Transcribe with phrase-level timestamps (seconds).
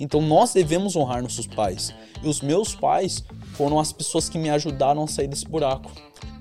[0.00, 1.92] Então nós devemos honrar nossos pais.
[2.22, 5.90] E os meus pais foram as pessoas que me ajudaram a sair desse buraco.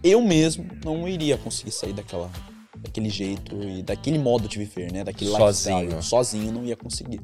[0.04, 2.30] Eu mesmo não iria conseguir sair daquela,
[2.76, 5.04] daquele jeito e daquele modo de viver, né?
[5.04, 5.80] Daquele Sozinho.
[5.80, 6.04] lifestyle.
[6.04, 7.20] Sozinho não ia conseguir.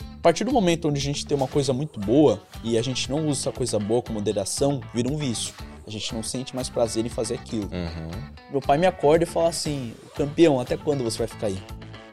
[0.00, 3.08] A partir do momento onde a gente tem uma coisa muito boa e a gente
[3.08, 5.54] não usa essa coisa boa com moderação, vira um vício.
[5.86, 7.64] A gente não sente mais prazer em fazer aquilo.
[7.64, 8.10] Uhum.
[8.50, 11.58] Meu pai me acorda e fala assim: campeão, até quando você vai ficar aí?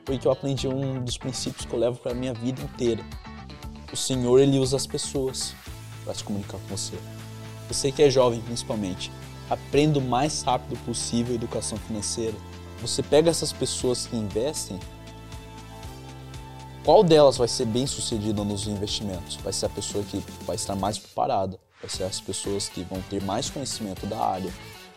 [0.06, 3.04] Foi que eu aprendi um dos princípios que eu levo para minha vida inteira.
[3.92, 5.56] O Senhor, ele usa as pessoas
[6.04, 6.98] para se comunicar com você.
[7.68, 9.12] Você que é jovem, principalmente,
[9.50, 12.36] aprenda o mais rápido possível a educação financeira.
[12.82, 14.80] Você pega essas pessoas que investem,
[16.84, 19.36] qual delas vai ser bem sucedida nos investimentos?
[19.38, 23.02] Vai ser a pessoa que vai estar mais preparada, vai ser as pessoas que vão
[23.10, 24.52] ter mais conhecimento da área.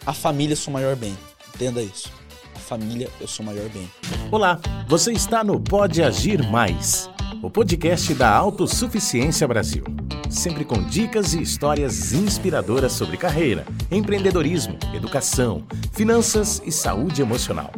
[0.07, 1.17] A família é o seu maior bem,
[1.55, 2.11] entenda isso.
[2.55, 3.91] A família é o seu maior bem.
[4.31, 7.11] Olá, você está no Pode Agir Mais,
[7.43, 9.83] o podcast da Autossuficiência Brasil.
[10.31, 17.73] Sempre com dicas e histórias inspiradoras sobre carreira, empreendedorismo, educação, finanças e saúde emocional.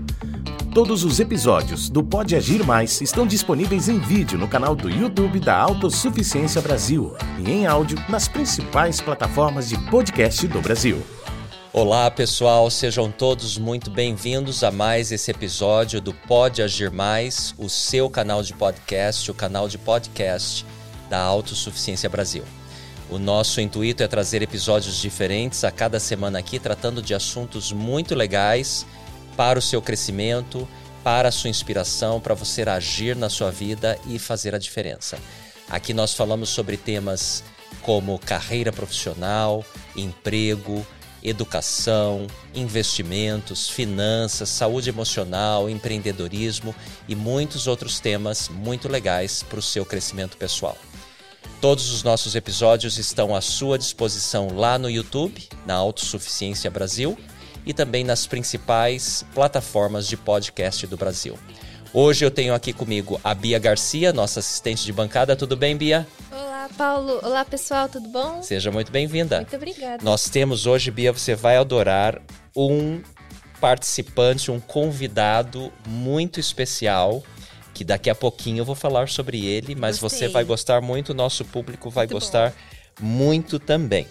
[0.74, 5.41] Todos os episódios do Pode Agir Mais estão disponíveis em vídeo no canal do YouTube
[5.41, 11.02] da Autossuficiência Brasil e em áudio nas principais plataformas de podcast do Brasil.
[11.77, 17.69] Olá pessoal, sejam todos muito bem-vindos a mais esse episódio do Pode Agir Mais, o
[17.69, 20.64] seu canal de podcast, o canal de podcast
[21.11, 22.45] da Autossuficiência Brasil.
[23.11, 28.14] O nosso intuito é trazer episódios diferentes a cada semana aqui, tratando de assuntos muito
[28.14, 28.86] legais
[29.36, 30.69] para o seu crescimento,
[31.02, 35.19] para a sua inspiração, para você agir na sua vida e fazer a diferença.
[35.69, 37.42] Aqui nós falamos sobre temas
[37.83, 39.64] como carreira profissional,
[39.97, 40.86] emprego,
[41.25, 46.75] educação, investimentos, finanças, saúde emocional, empreendedorismo
[47.08, 50.77] e muitos outros temas muito legais para o seu crescimento pessoal.
[51.61, 57.19] Todos os nossos episódios estão à sua disposição lá no YouTube, na Autossuficiência Brasil,
[57.64, 61.39] e também nas principais plataformas de podcast do Brasil.
[61.96, 65.36] Hoje eu tenho aqui comigo a Bia Garcia, nossa assistente de bancada.
[65.36, 66.06] Tudo bem, Bia?
[66.77, 67.20] Paulo.
[67.23, 68.42] Olá, pessoal, tudo bom?
[68.42, 69.39] Seja muito bem-vinda.
[69.39, 70.05] Muito obrigada.
[70.05, 72.20] Nós temos hoje, Bia, você vai adorar
[72.57, 73.01] um
[73.61, 77.23] participante, um convidado muito especial,
[77.73, 80.20] que daqui a pouquinho eu vou falar sobre ele, mas Gostei.
[80.20, 82.52] você vai gostar muito, o nosso público vai Muito gostar
[83.01, 84.06] muito também.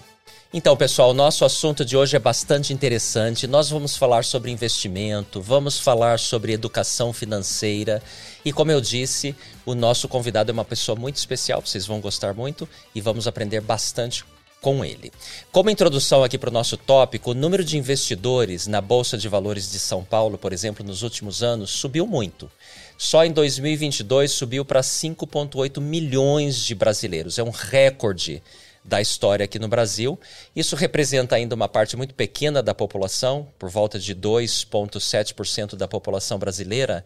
[0.54, 3.48] Então, pessoal, o nosso assunto de hoje é bastante interessante.
[3.48, 8.04] Nós vamos falar sobre investimento, vamos falar sobre educação financeira.
[8.46, 12.34] E como eu disse, o nosso convidado é uma pessoa muito especial, vocês vão gostar
[12.34, 14.26] muito e vamos aprender bastante
[14.64, 15.12] com ele.
[15.52, 19.70] Como introdução aqui para o nosso tópico, o número de investidores na Bolsa de Valores
[19.70, 22.50] de São Paulo, por exemplo, nos últimos anos, subiu muito.
[22.98, 27.38] Só em 2022 subiu para 5,8 milhões de brasileiros.
[27.38, 28.42] É um recorde
[28.84, 30.20] da história aqui no Brasil.
[30.56, 36.38] Isso representa ainda uma parte muito pequena da população, por volta de 2,7% da população
[36.38, 37.04] brasileira,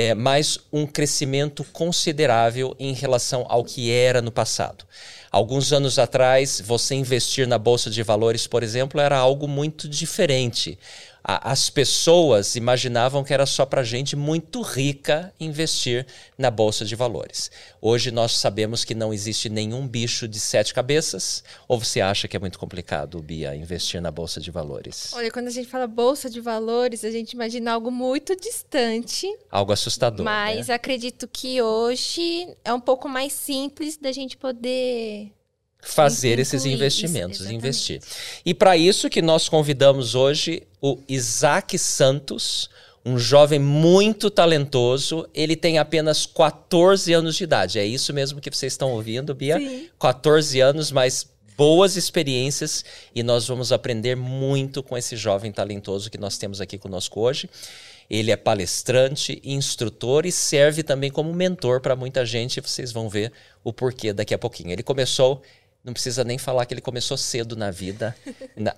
[0.00, 4.84] é, mas um crescimento considerável em relação ao que era no passado.
[5.28, 10.78] Alguns anos atrás, você investir na bolsa de valores, por exemplo, era algo muito diferente.
[11.30, 16.06] A- As pessoas imaginavam que era só para gente muito rica investir
[16.38, 17.50] na bolsa de valores.
[17.82, 21.44] Hoje nós sabemos que não existe nenhum bicho de sete cabeças.
[21.68, 25.12] Ou você acha que é muito complicado, Bia, investir na bolsa de valores?
[25.12, 29.70] Olha, quando a gente fala bolsa de valores, a gente imagina algo muito distante, Algo
[29.72, 30.24] assustador.
[30.24, 30.74] mas né?
[30.74, 35.30] acredito que hoje é um pouco mais simples da gente poder.
[35.80, 37.58] Fazer esses isso, investimentos, exatamente.
[37.58, 38.00] investir.
[38.44, 42.68] E para isso que nós convidamos hoje o Isaac Santos,
[43.04, 45.28] um jovem muito talentoso.
[45.34, 47.78] Ele tem apenas 14 anos de idade.
[47.78, 49.58] É isso mesmo que vocês estão ouvindo, Bia?
[49.58, 49.88] Sim.
[49.98, 56.16] 14 anos, mas boas experiências e nós vamos aprender muito com esse jovem talentoso que
[56.16, 57.50] nós temos aqui conosco hoje.
[58.08, 62.60] Ele é palestrante, instrutor e serve também como mentor para muita gente.
[62.60, 64.70] Vocês vão ver o porquê daqui a pouquinho.
[64.70, 65.42] Ele começou,
[65.84, 68.14] não precisa nem falar que ele começou cedo na vida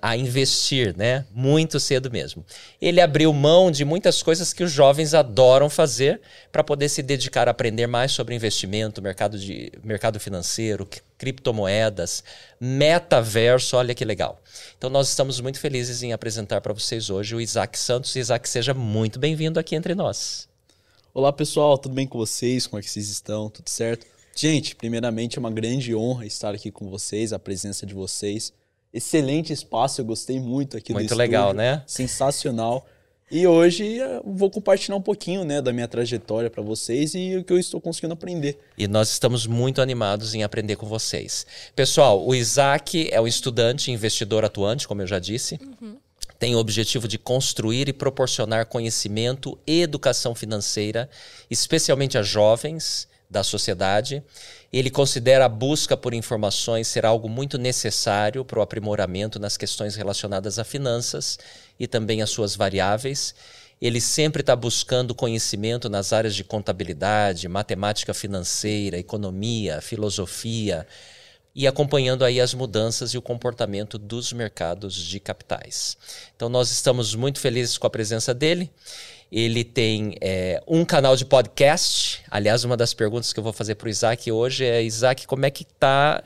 [0.01, 1.25] a investir, né?
[1.33, 2.45] Muito cedo mesmo.
[2.81, 6.21] Ele abriu mão de muitas coisas que os jovens adoram fazer
[6.51, 10.87] para poder se dedicar a aprender mais sobre investimento, mercado, de, mercado financeiro,
[11.17, 12.23] criptomoedas,
[12.59, 13.75] metaverso.
[13.75, 14.41] Olha que legal.
[14.77, 18.15] Então, nós estamos muito felizes em apresentar para vocês hoje o Isaac Santos.
[18.15, 20.47] Isaac, seja muito bem-vindo aqui entre nós.
[21.13, 22.67] Olá pessoal, tudo bem com vocês?
[22.67, 23.49] Como é que vocês estão?
[23.49, 24.10] Tudo certo?
[24.35, 28.53] Gente, primeiramente é uma grande honra estar aqui com vocês, a presença de vocês.
[28.93, 31.83] Excelente espaço, eu gostei muito aqui do Muito legal, né?
[31.87, 32.85] Sensacional.
[33.31, 37.43] E hoje eu vou compartilhar um pouquinho né, da minha trajetória para vocês e o
[37.45, 38.59] que eu estou conseguindo aprender.
[38.77, 41.45] E nós estamos muito animados em aprender com vocês.
[41.73, 45.57] Pessoal, o Isaac é um estudante investidor atuante, como eu já disse.
[45.81, 45.95] Uhum.
[46.37, 51.09] Tem o objetivo de construir e proporcionar conhecimento e educação financeira,
[51.49, 54.21] especialmente a jovens da sociedade.
[54.71, 59.95] Ele considera a busca por informações ser algo muito necessário para o aprimoramento nas questões
[59.95, 61.39] relacionadas a finanças
[61.79, 63.33] e também as suas variáveis.
[63.81, 70.85] Ele sempre está buscando conhecimento nas áreas de contabilidade, matemática financeira, economia, filosofia
[71.55, 75.97] e acompanhando aí as mudanças e o comportamento dos mercados de capitais.
[76.35, 78.69] Então nós estamos muito felizes com a presença dele.
[79.31, 82.21] Ele tem é, um canal de podcast.
[82.29, 85.45] Aliás, uma das perguntas que eu vou fazer para o Isaac hoje é: Isaac, como
[85.45, 86.21] é que está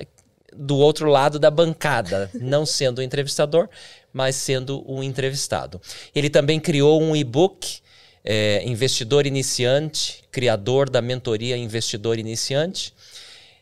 [0.56, 2.32] do outro lado da bancada?
[2.42, 3.70] Não sendo o entrevistador,
[4.12, 5.80] mas sendo o entrevistado.
[6.16, 7.80] Ele também criou um e-book,
[8.24, 12.92] é, Investidor Iniciante, criador da mentoria Investidor Iniciante.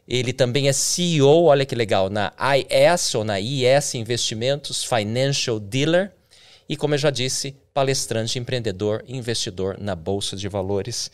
[0.07, 6.12] Ele também é CEO, olha que legal, na IS ou na IS Investimentos Financial Dealer.
[6.68, 11.09] E como eu já disse, palestrante, empreendedor investidor na Bolsa de Valores.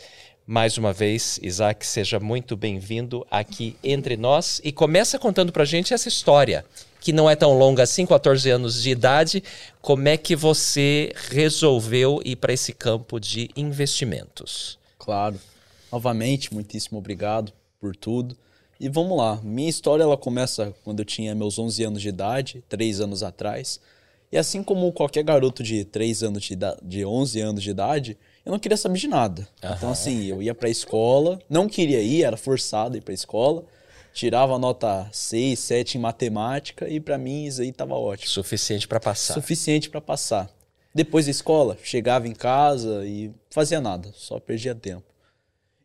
[0.46, 5.94] Mais uma vez, Isaac, seja muito bem-vindo aqui entre nós e começa contando para gente
[5.94, 6.66] essa história,
[7.00, 9.44] que não é tão longa assim, 14 anos de idade.
[9.82, 14.78] Como é que você resolveu ir para esse campo de investimentos?
[14.98, 15.40] Claro.
[15.92, 18.36] Novamente, muitíssimo obrigado por tudo.
[18.80, 22.64] E vamos lá, minha história ela começa quando eu tinha meus 11 anos de idade,
[22.68, 23.80] três anos atrás.
[24.32, 28.52] E assim como qualquer garoto de 3 anos de, de 11 anos de idade, eu
[28.52, 29.48] não queria saber de nada.
[29.64, 29.74] Uhum.
[29.74, 33.64] Então, assim, eu ia pra escola, não queria ir, era forçado a ir pra escola,
[34.14, 38.30] tirava nota 6, 7 em matemática e para mim isso aí tava ótimo.
[38.30, 39.34] Suficiente para passar.
[39.34, 40.50] Suficiente para passar.
[40.94, 45.09] Depois da escola, chegava em casa e fazia nada, só perdia tempo.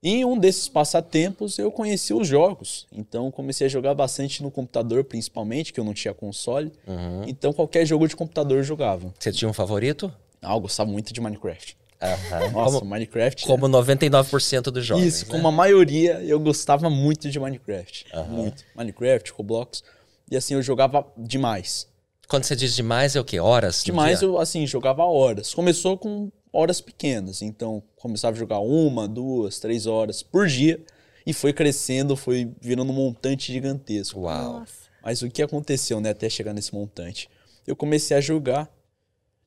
[0.04, 2.86] E em um desses passatempos eu conheci os jogos.
[2.92, 6.70] Então comecei a jogar bastante no computador, principalmente, que eu não tinha console.
[6.86, 7.22] Uhum.
[7.26, 9.14] Então qualquer jogo de computador eu jogava.
[9.18, 10.12] Você tinha um favorito?
[10.42, 11.74] Ah, eu gostava muito de Minecraft.
[12.02, 12.50] Uhum.
[12.52, 13.46] Nossa, como, Minecraft.
[13.46, 15.04] Como 99% dos jogos.
[15.04, 15.30] Isso, né?
[15.30, 18.04] como a maioria, eu gostava muito de Minecraft.
[18.12, 18.24] Uhum.
[18.24, 18.62] Muito.
[18.76, 19.82] Minecraft, Roblox.
[20.30, 21.88] E assim, eu jogava demais.
[22.28, 23.40] Quando você diz demais, é o quê?
[23.40, 23.82] Horas?
[23.82, 25.54] Demais, eu assim, jogava horas.
[25.54, 27.42] Começou com horas pequenas.
[27.42, 30.80] Então, começava a jogar uma, duas, três horas por dia.
[31.26, 34.20] E foi crescendo, foi virando um montante gigantesco.
[34.20, 34.64] Uau!
[35.02, 37.28] Mas o que aconteceu, né, até chegar nesse montante?
[37.66, 38.70] Eu comecei a jogar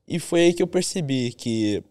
[0.08, 1.84] e foi aí que eu percebi que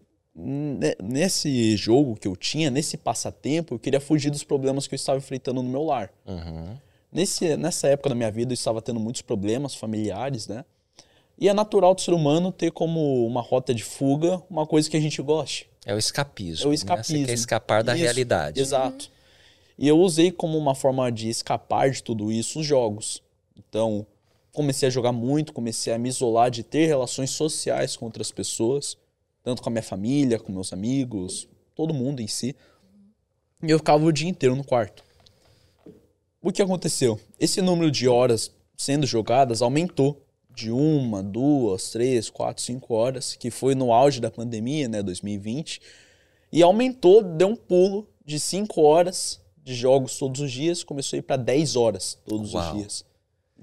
[1.02, 5.19] nesse jogo que eu tinha, nesse passatempo, eu queria fugir dos problemas que eu estava
[5.19, 6.12] enfrentando no meu lar.
[6.26, 6.76] Uhum.
[7.10, 10.64] Nesse, nessa época da minha vida, eu estava tendo muitos problemas familiares, né?
[11.38, 14.96] E é natural do ser humano ter como uma rota de fuga uma coisa que
[14.96, 15.68] a gente goste.
[15.84, 16.66] É o escapismo.
[16.66, 17.18] É o escapismo.
[17.18, 17.22] Né?
[17.22, 18.60] Você quer escapar da isso, realidade.
[18.60, 19.10] Exato.
[19.78, 23.22] E eu usei como uma forma de escapar de tudo isso os jogos.
[23.56, 24.06] Então,
[24.52, 28.96] comecei a jogar muito, comecei a me isolar de ter relações sociais com outras pessoas,
[29.44, 32.56] tanto com a minha família, com meus amigos, todo mundo em si.
[33.62, 35.04] E eu ficava o dia inteiro no quarto.
[36.42, 37.20] O que aconteceu?
[37.38, 40.25] Esse número de horas sendo jogadas aumentou
[40.56, 45.82] de uma, duas, três, quatro, cinco horas, que foi no auge da pandemia, né, 2020,
[46.50, 51.19] e aumentou, deu um pulo de cinco horas de jogos todos os dias, começou a
[51.19, 52.73] ir para 10 horas todos Uau.
[52.73, 53.05] os dias.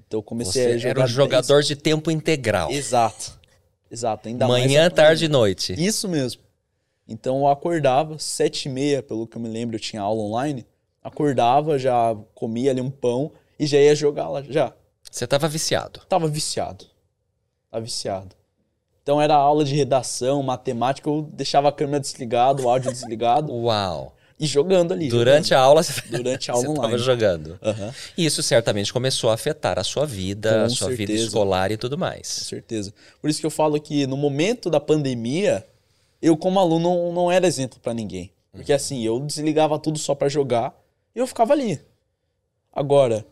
[0.06, 0.90] Então comecei Você a jogar.
[0.90, 1.66] Era um jogador 10...
[1.66, 2.70] de tempo integral.
[2.70, 3.40] Exato.
[3.90, 4.28] Exato.
[4.28, 5.74] Ainda Manhã, tarde e noite.
[5.76, 6.42] Isso mesmo.
[7.08, 10.64] Então eu acordava, sete e meia, pelo que eu me lembro, eu tinha aula online.
[11.02, 14.72] Acordava, já comia ali um pão e já ia jogar lá, já.
[15.14, 16.00] Você tava viciado?
[16.08, 16.86] Tava viciado.
[17.70, 18.34] Tava viciado.
[19.00, 23.52] Então era aula de redação, matemática, eu deixava a câmera desligada, o áudio desligado.
[23.54, 24.16] Uau!
[24.40, 25.06] E jogando ali.
[25.08, 25.60] Durante jogando.
[25.60, 26.90] a aula, durante a aula você online.
[26.90, 27.48] Tava jogando.
[27.62, 27.92] Uhum.
[28.18, 30.96] E isso certamente começou a afetar a sua vida, Com a sua certeza.
[30.96, 32.38] vida escolar e tudo mais.
[32.40, 32.92] Com certeza.
[33.20, 35.64] Por isso que eu falo que no momento da pandemia,
[36.20, 38.32] eu como aluno não, era exemplo para ninguém.
[38.50, 38.76] Porque Uhum.
[38.76, 40.74] assim, eu desligava tudo só para jogar
[41.14, 41.80] e eu ficava ali.
[42.72, 43.24] Agora,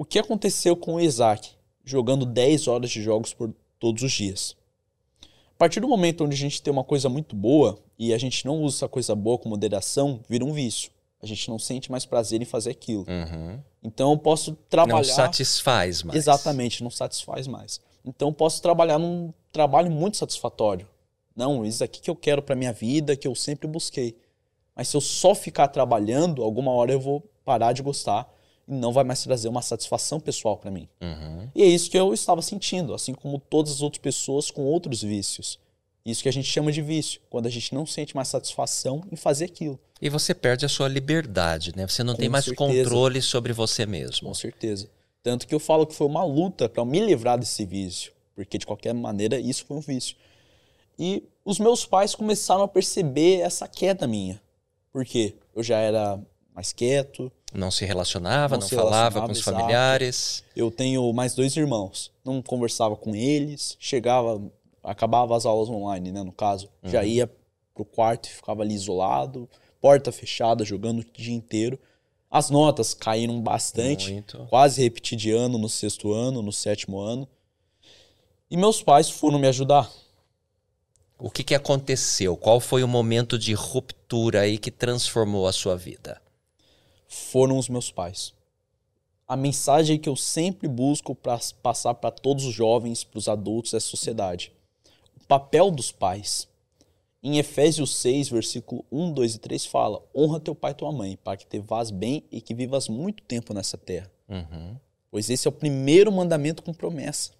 [0.00, 1.50] o que aconteceu com o Isaac
[1.84, 4.56] jogando 10 horas de jogos por todos os dias?
[5.22, 8.46] A partir do momento onde a gente tem uma coisa muito boa e a gente
[8.46, 10.90] não usa essa coisa boa com moderação, vira um vício.
[11.22, 13.04] A gente não sente mais prazer em fazer aquilo.
[13.06, 13.60] Uhum.
[13.82, 14.96] Então eu posso trabalhar.
[14.96, 16.16] Não satisfaz mais.
[16.18, 17.78] Exatamente, não satisfaz mais.
[18.02, 20.88] Então eu posso trabalhar num trabalho muito satisfatório.
[21.36, 24.16] Não, isso aqui que eu quero para minha vida, que eu sempre busquei.
[24.74, 28.39] Mas se eu só ficar trabalhando, alguma hora eu vou parar de gostar
[28.70, 30.88] e não vai mais trazer uma satisfação pessoal para mim.
[31.00, 31.48] Uhum.
[31.54, 35.02] E é isso que eu estava sentindo, assim como todas as outras pessoas com outros
[35.02, 35.58] vícios.
[36.06, 39.16] Isso que a gente chama de vício, quando a gente não sente mais satisfação em
[39.16, 39.78] fazer aquilo.
[40.00, 41.86] E você perde a sua liberdade, né?
[41.86, 42.84] Você não Com tem mais certeza.
[42.84, 44.28] controle sobre você mesmo.
[44.28, 44.88] Com certeza.
[45.22, 48.64] Tanto que eu falo que foi uma luta para me livrar desse vício, porque de
[48.64, 50.16] qualquer maneira isso foi um vício.
[50.98, 54.40] E os meus pais começaram a perceber essa queda minha.
[54.92, 56.18] Porque eu já era
[56.54, 59.56] mais quieto, Não se relacionava, Não não, se falava relacionava, com os exato.
[59.56, 60.44] familiares.
[60.54, 62.12] eu tenho mais dois irmãos.
[62.24, 64.40] Não conversava com eles, chegava,
[64.82, 66.68] acabava as aulas online, né, no caso.
[66.84, 67.30] Já ia
[67.74, 69.48] pro quarto e ficava ali isolado,
[69.80, 71.78] porta fechada, jogando o dia inteiro.
[72.30, 74.12] As notas caíram bastante.
[74.12, 74.46] Muito.
[74.48, 77.26] Quase repeti de ano no sexto ano, no sétimo ano.
[78.48, 79.90] E meus pais foram me ajudar.
[81.18, 82.36] O que, que aconteceu?
[82.36, 86.20] Qual foi o momento de ruptura aí que transformou a sua vida?
[87.12, 88.32] Foram os meus pais.
[89.26, 93.72] A mensagem que eu sempre busco para passar para todos os jovens, para os adultos
[93.72, 94.52] da sociedade.
[95.20, 96.48] O papel dos pais.
[97.20, 101.18] Em Efésios 6, versículo 1, 2 e 3 fala: Honra teu pai e tua mãe,
[101.22, 104.10] para que te vás bem e que vivas muito tempo nessa terra.
[104.28, 104.76] Uhum.
[105.10, 107.32] pois esse é o primeiro mandamento com promessa.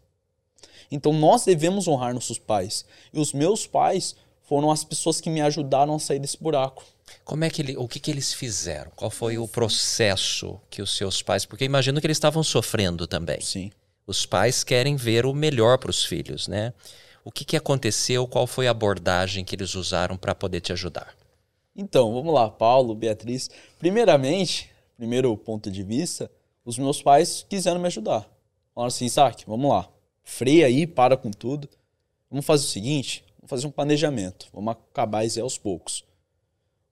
[0.90, 2.84] Então nós devemos honrar nossos pais.
[3.12, 4.16] E os meus pais
[4.50, 6.84] foram as pessoas que me ajudaram a sair desse buraco.
[7.24, 8.90] Como é que ele, o que, que eles fizeram?
[8.96, 11.44] Qual foi o processo que os seus pais?
[11.44, 13.40] Porque imagino que eles estavam sofrendo também.
[13.40, 13.70] Sim.
[14.04, 16.72] Os pais querem ver o melhor para os filhos, né?
[17.24, 18.26] O que, que aconteceu?
[18.26, 21.14] Qual foi a abordagem que eles usaram para poder te ajudar?
[21.76, 23.48] Então, vamos lá, Paulo, Beatriz.
[23.78, 26.28] Primeiramente, primeiro ponto de vista,
[26.64, 28.28] os meus pais quiseram me ajudar.
[28.74, 29.88] Falaram assim, Isaac, vamos lá.
[30.24, 31.68] Freia aí, para com tudo.
[32.28, 34.46] Vamos fazer o seguinte, fazer um planejamento.
[34.54, 36.04] Vamos acabar isso aos poucos.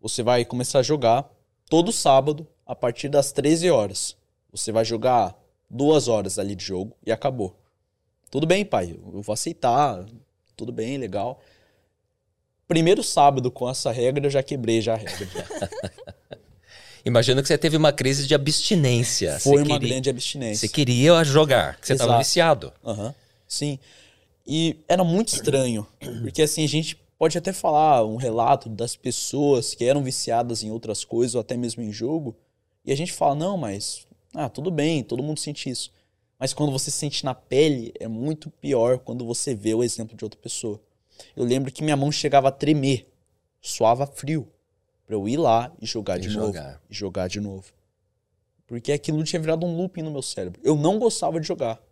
[0.00, 1.30] Você vai começar a jogar
[1.70, 4.16] todo sábado, a partir das 13 horas.
[4.52, 5.34] Você vai jogar
[5.70, 7.56] duas horas ali de jogo e acabou.
[8.30, 10.04] Tudo bem, pai, eu vou aceitar.
[10.56, 11.40] Tudo bem, legal.
[12.66, 15.26] Primeiro sábado com essa regra, eu já quebrei já a regra.
[15.26, 15.68] já.
[17.04, 19.38] Imagino que você teve uma crise de abstinência.
[19.40, 20.68] Foi você uma queria, grande abstinência.
[20.68, 22.72] Você queria jogar, que você estava viciado.
[22.84, 23.14] Aham,
[23.46, 23.78] Sim.
[24.50, 25.86] E era muito estranho,
[26.22, 30.70] porque assim, a gente pode até falar um relato das pessoas que eram viciadas em
[30.70, 32.34] outras coisas ou até mesmo em jogo,
[32.82, 35.92] e a gente fala, não, mas ah, tudo bem, todo mundo sente isso.
[36.38, 40.24] Mas quando você sente na pele, é muito pior quando você vê o exemplo de
[40.24, 40.80] outra pessoa.
[41.36, 43.06] Eu lembro que minha mão chegava a tremer,
[43.60, 44.48] suava frio,
[45.04, 46.64] pra eu ir lá e jogar E de jogar.
[46.64, 46.78] novo.
[46.88, 47.66] E jogar de novo.
[48.66, 50.60] Porque aquilo tinha virado um looping no meu cérebro.
[50.64, 51.82] Eu não gostava de jogar.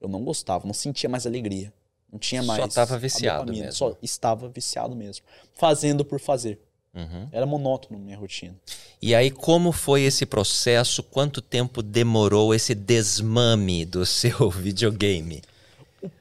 [0.00, 1.72] Eu não gostava, não sentia mais alegria.
[2.12, 2.74] Não tinha Só mais.
[2.74, 3.72] tava a viciado mesmo.
[3.72, 5.24] Só estava viciado mesmo.
[5.54, 6.58] Fazendo por fazer.
[6.92, 7.28] Uhum.
[7.30, 8.54] Era monótono minha rotina.
[9.00, 11.02] E aí, como foi esse processo?
[11.02, 15.40] Quanto tempo demorou esse desmame do seu videogame?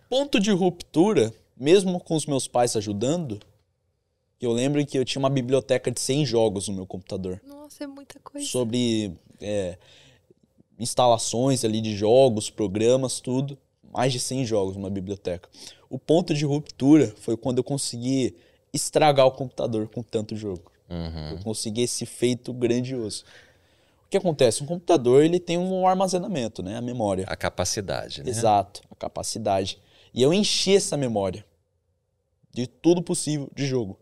[0.08, 3.40] Ponto de ruptura, mesmo com os meus pais ajudando,
[4.40, 7.42] eu lembro que eu tinha uma biblioteca de 100 jogos no meu computador.
[7.46, 8.48] Nossa, é muita coisa.
[8.48, 9.78] Sobre é,
[10.80, 13.58] instalações ali de jogos, programas, tudo.
[13.92, 15.50] Mais de 100 jogos numa biblioteca.
[15.90, 18.36] O ponto de ruptura foi quando eu consegui
[18.74, 20.72] estragar o computador com tanto jogo.
[20.90, 21.32] Uhum.
[21.32, 23.24] Eu consegui esse feito grandioso.
[24.06, 24.64] O que acontece?
[24.64, 26.76] Um computador ele tem um armazenamento, né?
[26.78, 27.26] A memória.
[27.28, 28.30] A capacidade, né?
[28.30, 29.80] Exato, a capacidade.
[30.14, 31.46] E eu enchi essa memória
[32.52, 34.00] de tudo possível de jogo.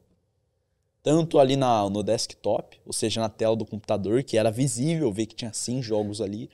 [1.04, 5.26] Tanto ali na, no desktop, ou seja, na tela do computador, que era visível ver
[5.26, 6.50] que tinha 100 jogos ali.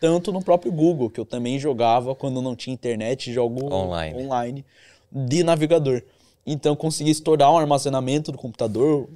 [0.00, 4.16] Tanto no próprio Google, que eu também jogava quando não tinha internet, jogo Online.
[4.24, 4.64] online
[5.12, 6.02] de navegador.
[6.46, 9.08] Então eu consegui estourar o armazenamento do computador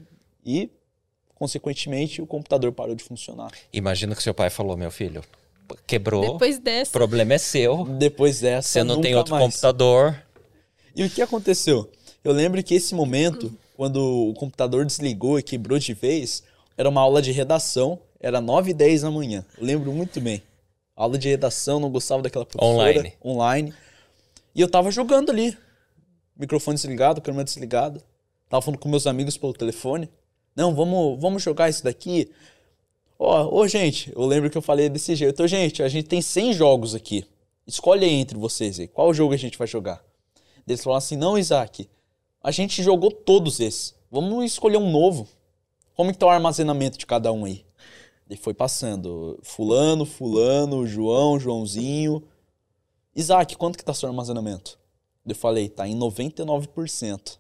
[0.45, 0.69] e,
[1.35, 3.50] consequentemente, o computador parou de funcionar.
[3.73, 5.25] Imagino que seu pai falou, meu filho,
[5.87, 9.47] quebrou, Depois o dessa, problema é seu, Depois dessa, você não tem outro mais.
[9.47, 10.23] computador.
[10.95, 11.91] E o que aconteceu?
[12.23, 13.97] Eu lembro que esse momento, quando
[14.31, 16.43] o computador desligou e quebrou de vez,
[16.76, 19.45] era uma aula de redação, era 9 e 10 da manhã.
[19.59, 20.43] Eu lembro muito bem.
[20.97, 22.91] Aula de redação, não gostava daquela professora.
[22.91, 23.13] Online.
[23.25, 23.75] Online.
[24.55, 25.57] E eu tava jogando ali.
[26.37, 28.03] Microfone desligado, câmera desligada.
[28.49, 30.09] Tava falando com meus amigos pelo telefone.
[30.55, 32.31] Não, vamos, vamos jogar isso daqui.
[33.19, 35.43] Ó, ô, gente, eu lembro que eu falei desse jeito.
[35.43, 37.25] Ô, gente, a gente tem 100 jogos aqui.
[37.67, 38.87] Escolhe aí entre vocês aí.
[38.87, 40.05] Qual jogo a gente vai jogar?
[40.67, 41.89] Eles falaram assim: não, Isaac,
[42.43, 43.95] a gente jogou todos esses.
[44.11, 45.27] Vamos escolher um novo.
[45.97, 47.63] Como que tá o armazenamento de cada um aí?
[48.35, 49.38] Ele foi passando.
[49.43, 52.25] Fulano, fulano, João, Joãozinho.
[53.14, 54.76] Isaac, quanto que tá seu armazenamento?
[55.25, 57.38] Eu falei, tá em 99%.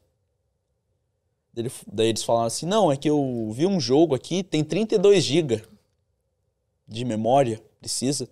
[1.52, 5.24] Daí Daí eles falaram assim, não, é que eu vi um jogo aqui, tem 32
[5.24, 5.64] GB
[6.86, 8.28] de memória, precisa.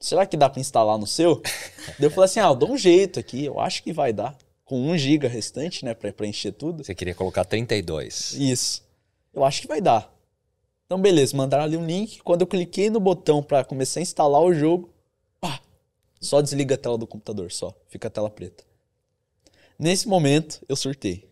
[0.00, 1.42] Será que dá pra instalar no seu?
[1.98, 4.38] Daí eu falei assim, ah, eu dou um jeito aqui, eu acho que vai dar.
[4.64, 6.84] com 1 GB restante, né, para preencher tudo.
[6.84, 8.34] Você queria colocar 32.
[8.34, 8.86] Isso.
[9.34, 10.16] Eu acho que vai dar.
[10.88, 12.22] Então, beleza, mandaram ali um link.
[12.22, 14.88] Quando eu cliquei no botão para começar a instalar o jogo,
[15.38, 15.60] pá,
[16.18, 17.74] só desliga a tela do computador, só.
[17.88, 18.64] Fica a tela preta.
[19.78, 21.28] Nesse momento, eu surtei.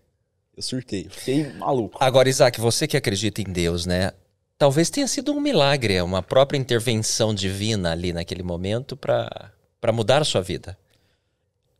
[0.54, 1.06] Eu surtei.
[1.06, 1.96] Eu fiquei maluco.
[1.98, 4.12] Agora, Isaac, você que acredita em Deus, né?
[4.58, 9.52] Talvez tenha sido um milagre, uma própria intervenção divina ali naquele momento para
[9.90, 10.76] mudar a sua vida.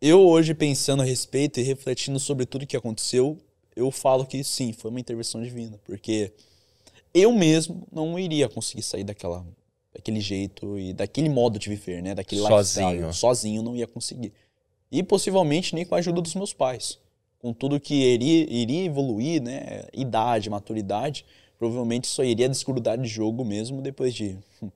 [0.01, 3.39] Eu hoje pensando a respeito e refletindo sobre tudo que aconteceu,
[3.75, 6.33] eu falo que sim, foi uma intervenção divina, porque
[7.17, 9.45] eu mesmo não iria conseguir sair daquela
[9.95, 12.91] daquele jeito e daquele modo de viver, né, daquele Sozinho.
[12.91, 13.15] lifestyle.
[13.15, 14.31] Sozinho não ia conseguir.
[14.93, 16.99] E possivelmente nem com a ajuda dos meus pais.
[17.39, 21.25] Com tudo que iria, iria evoluir, né, idade, maturidade,
[21.59, 24.71] provavelmente só iria desgrudar de jogo mesmo depois de hum,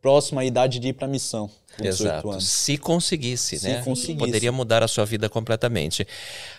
[0.00, 2.40] próxima idade de ir para missão, com 18 Exato.
[2.40, 3.82] Se conseguisse, Se né?
[3.82, 4.18] conseguisse.
[4.18, 6.06] Poderia mudar a sua vida completamente.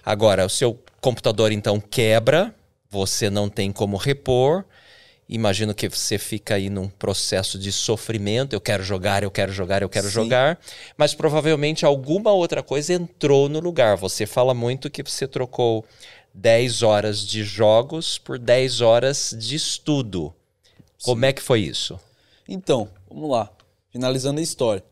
[0.05, 2.53] Agora, o seu computador então quebra,
[2.89, 4.65] você não tem como repor.
[5.27, 8.53] Imagino que você fica aí num processo de sofrimento.
[8.53, 10.13] Eu quero jogar, eu quero jogar, eu quero Sim.
[10.13, 10.59] jogar.
[10.97, 13.95] Mas provavelmente alguma outra coisa entrou no lugar.
[13.97, 15.85] Você fala muito que você trocou
[16.33, 20.33] 10 horas de jogos por 10 horas de estudo.
[21.03, 21.99] Como é que foi isso?
[22.47, 23.49] Então, vamos lá.
[23.91, 24.83] Finalizando a história.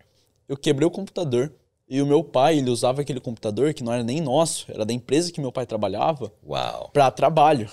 [0.48, 1.52] Eu quebrei o computador
[1.90, 4.94] e o meu pai, ele usava aquele computador que não era nem nosso, era da
[4.94, 6.90] empresa que meu pai trabalhava, Uau.
[6.94, 7.70] para trabalho.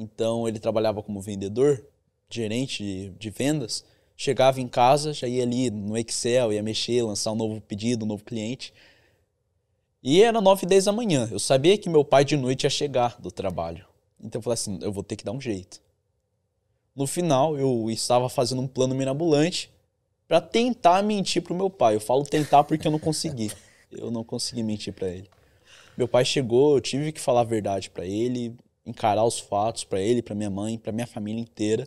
[0.00, 1.84] Então, ele trabalhava como vendedor,
[2.30, 3.84] gerente de, de vendas.
[4.16, 8.08] Chegava em casa, já ia ali no Excel, ia mexer, lançar um novo pedido, um
[8.08, 8.72] novo cliente.
[10.02, 11.28] E era 9 e 10 da manhã.
[11.30, 13.84] Eu sabia que meu pai de noite ia chegar do trabalho.
[14.18, 15.82] Então eu falei assim, eu vou ter que dar um jeito.
[16.96, 19.70] No final, eu estava fazendo um plano mirabolante
[20.26, 21.94] para tentar mentir pro meu pai.
[21.94, 23.52] Eu falo tentar porque eu não consegui.
[23.90, 25.28] Eu não consegui mentir para ele.
[25.96, 30.00] Meu pai chegou, eu tive que falar a verdade para ele, encarar os fatos para
[30.00, 31.86] ele, para minha mãe, para minha família inteira.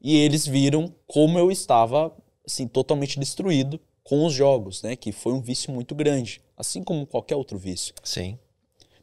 [0.00, 2.14] E eles viram como eu estava
[2.44, 7.06] assim totalmente destruído com os jogos, né, que foi um vício muito grande, assim como
[7.06, 7.94] qualquer outro vício.
[8.02, 8.38] Sim.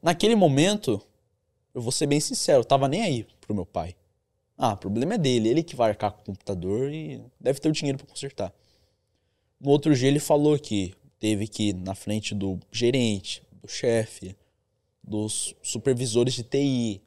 [0.02, 1.02] Naquele momento,
[1.74, 3.96] eu vou ser bem sincero, eu tava nem aí pro meu pai.
[4.58, 7.70] Ah, o problema é dele, ele que vai arcar com o computador e deve ter
[7.70, 8.54] o dinheiro para consertar.
[9.60, 14.36] No outro dia ele falou que teve que ir na frente do gerente, do chefe,
[15.08, 17.02] dos supervisores de TI,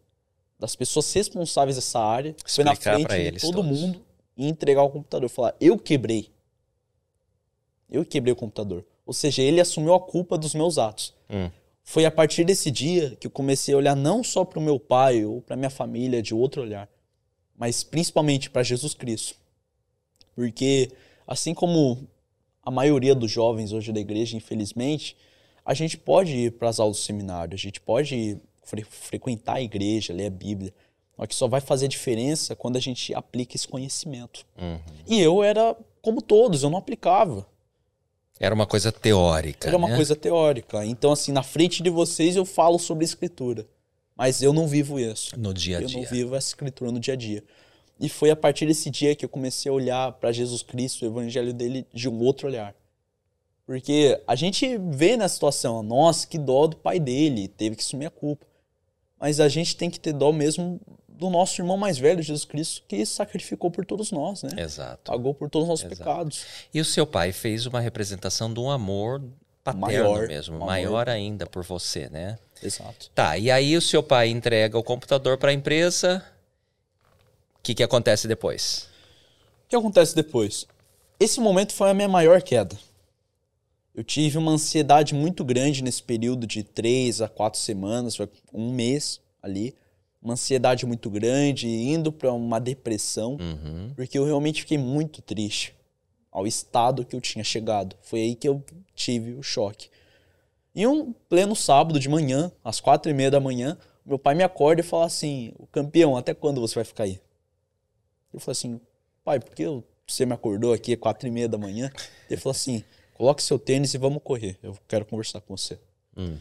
[0.59, 3.81] das pessoas responsáveis dessa área, foi na frente de todo todos.
[3.81, 4.03] mundo
[4.37, 5.29] e entregar o computador.
[5.29, 6.31] Falar, eu quebrei.
[7.91, 8.85] Eu quebrei o computador.
[9.05, 11.15] Ou seja, ele assumiu a culpa dos meus atos.
[11.29, 11.51] Hum.
[11.83, 14.79] Foi a partir desse dia que eu comecei a olhar não só para o meu
[14.79, 16.89] pai ou para minha família de outro olhar,
[17.57, 19.35] mas principalmente para Jesus Cristo.
[20.35, 20.91] Porque
[21.27, 22.07] assim como
[22.63, 25.17] a maioria dos jovens hoje da igreja, infelizmente,
[25.71, 29.63] a gente pode ir para as aulas do seminário, a gente pode fre- frequentar a
[29.63, 30.75] igreja, ler a Bíblia,
[31.17, 34.45] só que só vai fazer diferença quando a gente aplica esse conhecimento.
[34.61, 34.81] Uhum.
[35.07, 37.47] E eu era como todos, eu não aplicava.
[38.41, 39.69] Era uma coisa teórica.
[39.69, 39.95] Era uma né?
[39.95, 40.85] coisa teórica.
[40.85, 43.65] Então, assim, na frente de vocês eu falo sobre a escritura.
[44.17, 45.39] Mas eu não vivo isso.
[45.39, 46.01] no dia a eu dia.
[46.01, 47.45] não vivo essa escritura no dia a dia.
[48.01, 51.09] E foi a partir desse dia que eu comecei a olhar para Jesus Cristo, o
[51.09, 52.75] evangelho dele, de um outro olhar.
[53.71, 58.07] Porque a gente vê na situação, nossa, que dó do pai dele, teve que assumir
[58.07, 58.45] a culpa.
[59.17, 62.83] Mas a gente tem que ter dó mesmo do nosso irmão mais velho, Jesus Cristo,
[62.89, 64.61] que sacrificou por todos nós, né?
[64.61, 65.13] Exato.
[65.13, 65.99] Pagou por todos os nossos Exato.
[66.01, 66.45] pecados.
[66.75, 69.23] E o seu pai fez uma representação de um amor
[69.63, 70.67] paterno Maior, mesmo, amor.
[70.67, 72.41] maior ainda por você, né?
[72.61, 73.09] Exato.
[73.15, 76.27] Tá, e aí o seu pai entrega o computador para a empresa.
[77.55, 78.89] O que, que acontece depois?
[79.67, 80.67] O que acontece depois?
[81.21, 82.77] Esse momento foi a minha maior queda.
[84.01, 88.73] Eu tive uma ansiedade muito grande nesse período de três a quatro semanas, foi um
[88.73, 89.75] mês ali.
[90.23, 93.93] Uma ansiedade muito grande, indo para uma depressão, Uhum.
[93.95, 95.75] porque eu realmente fiquei muito triste
[96.33, 97.95] ao estado que eu tinha chegado.
[98.01, 99.91] Foi aí que eu tive o choque.
[100.75, 104.43] E um pleno sábado de manhã, às quatro e meia da manhã, meu pai me
[104.43, 107.21] acorda e fala assim: "O campeão, até quando você vai ficar aí?"
[108.33, 108.81] Eu falei assim:
[109.23, 109.65] pai, por que
[110.07, 111.93] você me acordou aqui às quatro e meia da manhã?
[112.31, 112.83] Ele falou assim:
[113.21, 114.59] coloque seu tênis e vamos correr.
[114.63, 115.79] Eu quero conversar com você.
[116.17, 116.39] Hum.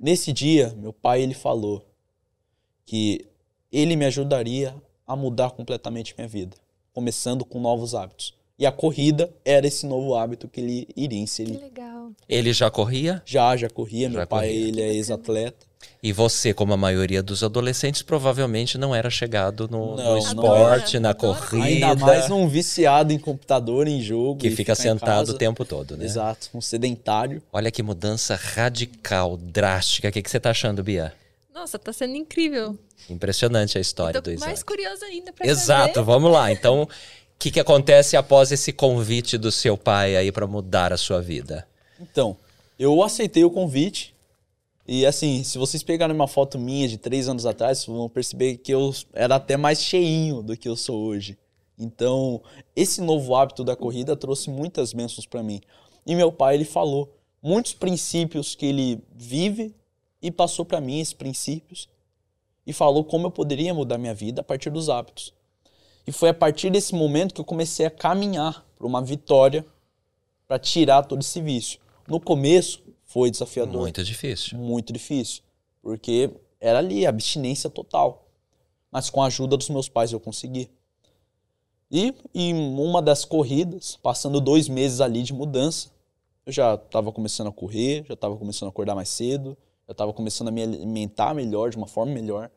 [0.00, 1.86] Nesse dia, meu pai ele falou
[2.84, 3.24] que
[3.70, 4.74] ele me ajudaria
[5.06, 6.56] a mudar completamente minha vida,
[6.92, 8.34] começando com novos hábitos.
[8.58, 11.56] E a corrida era esse novo hábito que ele iria Que inserir.
[11.58, 12.10] legal.
[12.28, 13.22] Ele já corria?
[13.24, 14.68] Já, já corria, meu Já pai corria.
[14.68, 15.67] ele é ex-atleta.
[16.02, 20.18] E você, como a maioria dos adolescentes, provavelmente não era chegado no, Não, no não
[20.18, 21.00] esporte, era.
[21.00, 21.64] na corrida.
[21.64, 24.38] Ainda mais um viciado em computador, em jogo.
[24.40, 26.04] que fica ficar em sentado o tempo todo, né?
[26.04, 27.42] Exato, um sedentário.
[27.52, 30.08] Olha que mudança radical, drástica.
[30.08, 31.12] O que, que você tá achando, Bia?
[31.52, 32.78] Nossa, tá sendo incrível.
[33.10, 34.64] Impressionante a história do mais Isaac.
[34.64, 36.06] curiosa ainda pra Exato, saber.
[36.06, 36.52] vamos lá.
[36.52, 36.88] Então, o
[37.38, 41.66] que, que acontece após esse convite do seu pai aí para mudar a sua vida?
[42.00, 42.36] Então,
[42.78, 44.14] eu aceitei o convite.
[44.90, 48.72] E assim, se vocês pegarem uma foto minha de três anos atrás, vão perceber que
[48.72, 51.36] eu era até mais cheinho do que eu sou hoje.
[51.78, 52.40] Então,
[52.74, 55.60] esse novo hábito da corrida trouxe muitas bênçãos para mim.
[56.06, 59.74] E meu pai, ele falou muitos princípios que ele vive
[60.22, 61.86] e passou para mim esses princípios
[62.66, 65.34] e falou como eu poderia mudar minha vida a partir dos hábitos.
[66.06, 69.66] E foi a partir desse momento que eu comecei a caminhar para uma vitória
[70.46, 71.78] para tirar todo esse vício.
[72.08, 74.56] No começo foi desafiador, Muito difícil.
[74.58, 75.42] muito difícil,
[75.82, 78.26] porque era ali abstinência total.
[78.90, 80.70] Mas com a ajuda dos meus pais eu consegui.
[81.90, 85.90] E em uma das corridas, passando dois meses ali de mudança,
[86.44, 90.12] eu já estava começando a correr, já estava começando a acordar mais cedo, já estava
[90.12, 92.50] começando a me alimentar melhor, de uma forma melhor.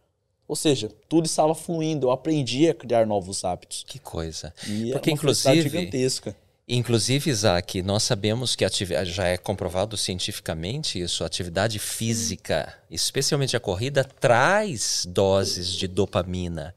[0.48, 3.86] Ou seja, tudo estava fluindo, eu aprendi a criar novos hábitos.
[3.88, 4.54] Que coisa.
[4.68, 6.36] E Porque, é uma inclusive, gigantesca.
[6.68, 8.66] Inclusive, Isaac, nós sabemos que
[9.04, 16.74] já é comprovado cientificamente isso, a atividade física, especialmente a corrida, traz doses de dopamina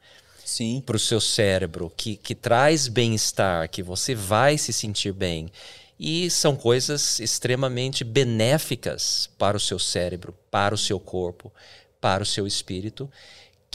[0.85, 5.51] para o seu cérebro, que, que traz bem-estar, que você vai se sentir bem.
[5.99, 11.53] E são coisas extremamente benéficas para o seu cérebro, para o seu corpo,
[12.01, 13.11] para o seu espírito,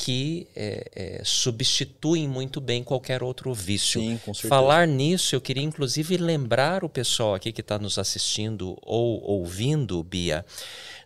[0.02, 4.00] que é, é, substituem muito bem qualquer outro vício.
[4.00, 4.48] sim, com certeza.
[4.48, 10.02] Falar nisso, eu queria inclusive lembrar o pessoal aqui que está nos assistindo ou ouvindo,
[10.02, 10.46] Bia,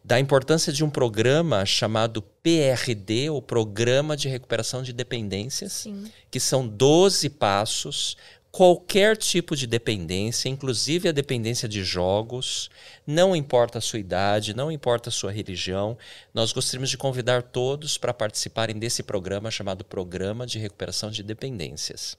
[0.04, 6.06] da importância de um programa chamado PRD, o Programa de Recuperação de Dependências, Sim.
[6.30, 8.16] que são 12 passos.
[8.56, 12.70] Qualquer tipo de dependência, inclusive a dependência de jogos,
[13.04, 15.98] não importa a sua idade, não importa a sua religião,
[16.32, 22.16] nós gostaríamos de convidar todos para participarem desse programa chamado Programa de Recuperação de Dependências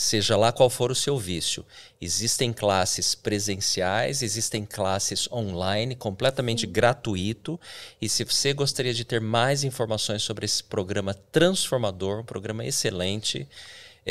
[0.00, 1.66] seja lá qual for o seu vício.
[2.00, 7.58] Existem classes presenciais, existem classes online, completamente gratuito.
[8.00, 13.48] E se você gostaria de ter mais informações sobre esse programa transformador, um programa excelente,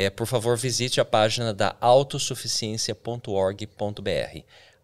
[0.05, 4.39] é, por favor, visite a página da autossuficiência.org.br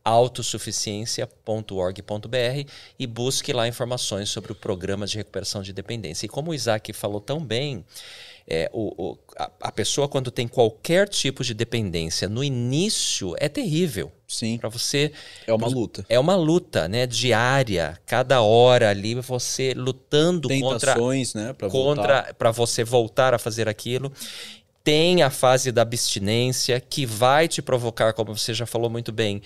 [0.06, 6.26] autossuficiência.org.br e busque lá informações sobre o programa de recuperação de dependência.
[6.26, 7.86] E como o Isaac falou tão bem,
[8.46, 13.48] é, o, o- a, a pessoa, quando tem qualquer tipo de dependência, no início é
[13.48, 14.12] terrível.
[14.28, 15.14] Sim, Para você.
[15.48, 16.06] é uma luta.
[16.10, 21.96] É uma luta né, diária, cada hora ali, você lutando contra Tentações, né, para voltar.
[22.02, 24.12] contra para você voltar a fazer aquilo.
[24.84, 29.42] Tem a fase da abstinência que vai te provocar, como você já falou muito bem,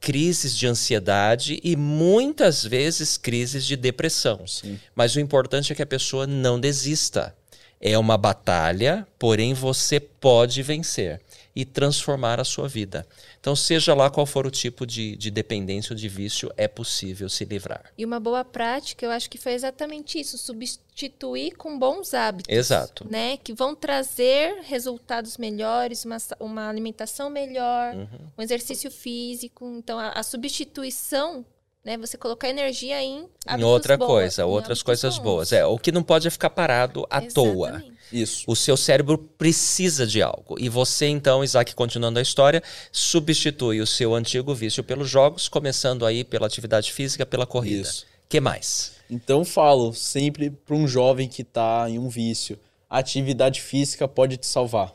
[0.00, 4.46] crises de ansiedade e muitas vezes crises de depressão.
[4.46, 4.78] Sim.
[4.94, 7.34] Mas o importante é que a pessoa não desista.
[7.80, 11.20] É uma batalha, porém você pode vencer
[11.54, 13.06] e transformar a sua vida.
[13.46, 17.28] Então, seja lá qual for o tipo de, de dependência ou de vício, é possível
[17.28, 17.92] se livrar.
[17.96, 22.52] E uma boa prática, eu acho que foi exatamente isso, substituir com bons hábitos.
[22.52, 23.06] Exato.
[23.08, 23.36] Né?
[23.36, 28.08] Que vão trazer resultados melhores, uma, uma alimentação melhor, Uhum.
[28.36, 29.64] um exercício físico.
[29.78, 31.46] Então, a, a substituição,
[31.84, 31.96] né?
[31.98, 35.22] Você colocar energia em Em outra boa- coisa, em outras coisas bons.
[35.22, 35.52] boas.
[35.52, 37.80] É, o que não pode é ficar parado à toa.
[38.12, 38.44] Isso.
[38.46, 40.56] O seu cérebro precisa de algo.
[40.58, 46.06] E você, então, Isaac, continuando a história, substitui o seu antigo vício pelos jogos, começando
[46.06, 47.82] aí pela atividade física, pela corrida.
[47.82, 48.06] Isso.
[48.28, 48.96] que mais?
[49.08, 52.58] Então falo sempre para um jovem que está em um vício,
[52.90, 54.92] a atividade física pode te salvar,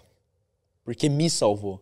[0.84, 1.82] porque me salvou.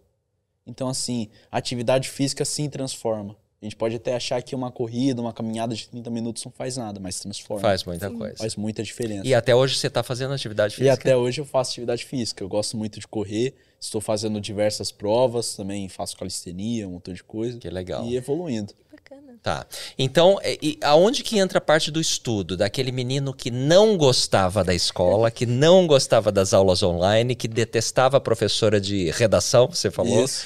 [0.65, 3.35] Então assim, a atividade física sim transforma.
[3.61, 6.77] A gente pode até achar que uma corrida, uma caminhada de 30 minutos não faz
[6.77, 7.61] nada, mas transforma.
[7.61, 8.37] Faz muita coisa.
[8.37, 9.27] Faz muita diferença.
[9.27, 10.93] E até hoje você está fazendo atividade E física?
[10.93, 12.41] até hoje eu faço atividade física.
[12.41, 17.21] Eu gosto muito de correr, estou fazendo diversas provas, também faço calistenia, um montão de
[17.21, 17.59] coisa.
[17.59, 18.05] Que legal.
[18.05, 18.73] E evoluindo.
[18.89, 19.37] Bacana.
[19.43, 19.67] Tá.
[19.97, 22.55] Então, e, e aonde que entra a parte do estudo?
[22.55, 28.15] Daquele menino que não gostava da escola, que não gostava das aulas online, que detestava
[28.15, 30.23] a professora de redação, você falou.
[30.23, 30.45] Isso.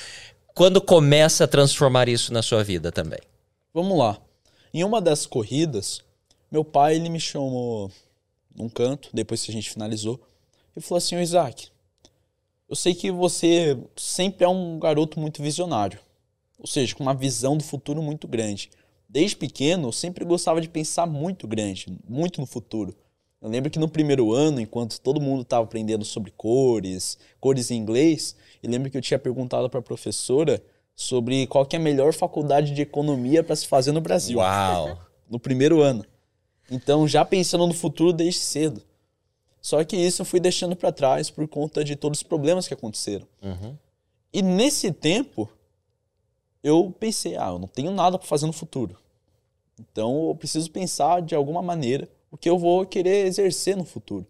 [0.56, 3.20] Quando começa a transformar isso na sua vida também?
[3.74, 4.22] Vamos lá.
[4.72, 6.02] Em uma das corridas,
[6.52, 7.90] meu pai ele me chamou
[8.56, 10.22] num canto, depois que a gente finalizou,
[10.76, 11.70] e falou assim: "Ô Isaac,
[12.70, 16.00] eu sei que você sempre é um garoto muito visionário,
[16.60, 18.70] ou seja, com uma visão do futuro muito grande.
[19.10, 22.96] desde pequeno, eu sempre gostava de pensar muito grande, muito no futuro.
[23.40, 27.78] Eu lembro que no primeiro ano, enquanto todo mundo estava aprendendo sobre cores, cores em
[27.78, 30.64] inglês, eu lembro que eu tinha perguntado para a professora
[30.96, 34.40] sobre qual que é a melhor faculdade de economia para se fazer no Brasil.
[34.40, 34.98] Uau!
[35.30, 36.06] No primeiro ano.
[36.70, 38.84] Então, já pensando no futuro desde cedo.
[39.60, 42.74] Só que isso eu fui deixando para trás por conta de todos os problemas que
[42.74, 43.26] aconteceram.
[43.42, 43.76] Uhum.
[44.32, 45.50] E nesse tempo,
[46.62, 48.96] eu pensei, ah, eu não tenho nada para fazer no futuro.
[49.80, 54.28] Então, eu preciso pensar de alguma maneira o que eu vou querer exercer no futuro.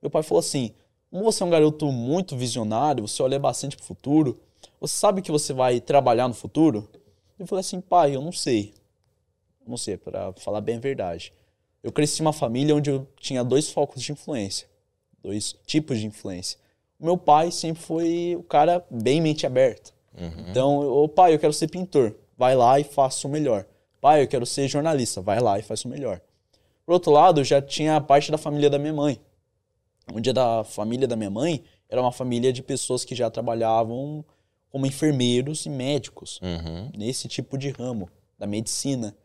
[0.00, 0.72] Meu pai falou assim:
[1.10, 4.38] como você é um garoto muito visionário, você olha bastante para o futuro,
[4.80, 6.88] você sabe que você vai trabalhar no futuro?
[7.38, 8.74] Eu falei assim, pai, eu não sei.
[9.60, 11.32] Eu não sei, para falar bem a verdade.
[11.82, 14.66] Eu cresci em uma família onde eu tinha dois focos de influência,
[15.22, 16.58] dois tipos de influência.
[16.98, 19.92] O meu pai sempre foi o cara bem mente aberta.
[20.18, 20.46] Uhum.
[20.48, 22.14] Então, o pai, eu quero ser pintor.
[22.36, 23.66] Vai lá e faça o melhor.
[24.00, 25.20] Pai, eu quero ser jornalista.
[25.20, 26.20] Vai lá e faça o melhor.
[26.84, 29.20] Por outro lado, já tinha a parte da família da minha mãe.
[30.12, 34.24] Onde da família da minha mãe era uma família de pessoas que já trabalhavam
[34.70, 36.90] como enfermeiros e médicos Uhum.
[36.96, 39.16] nesse tipo de ramo da medicina.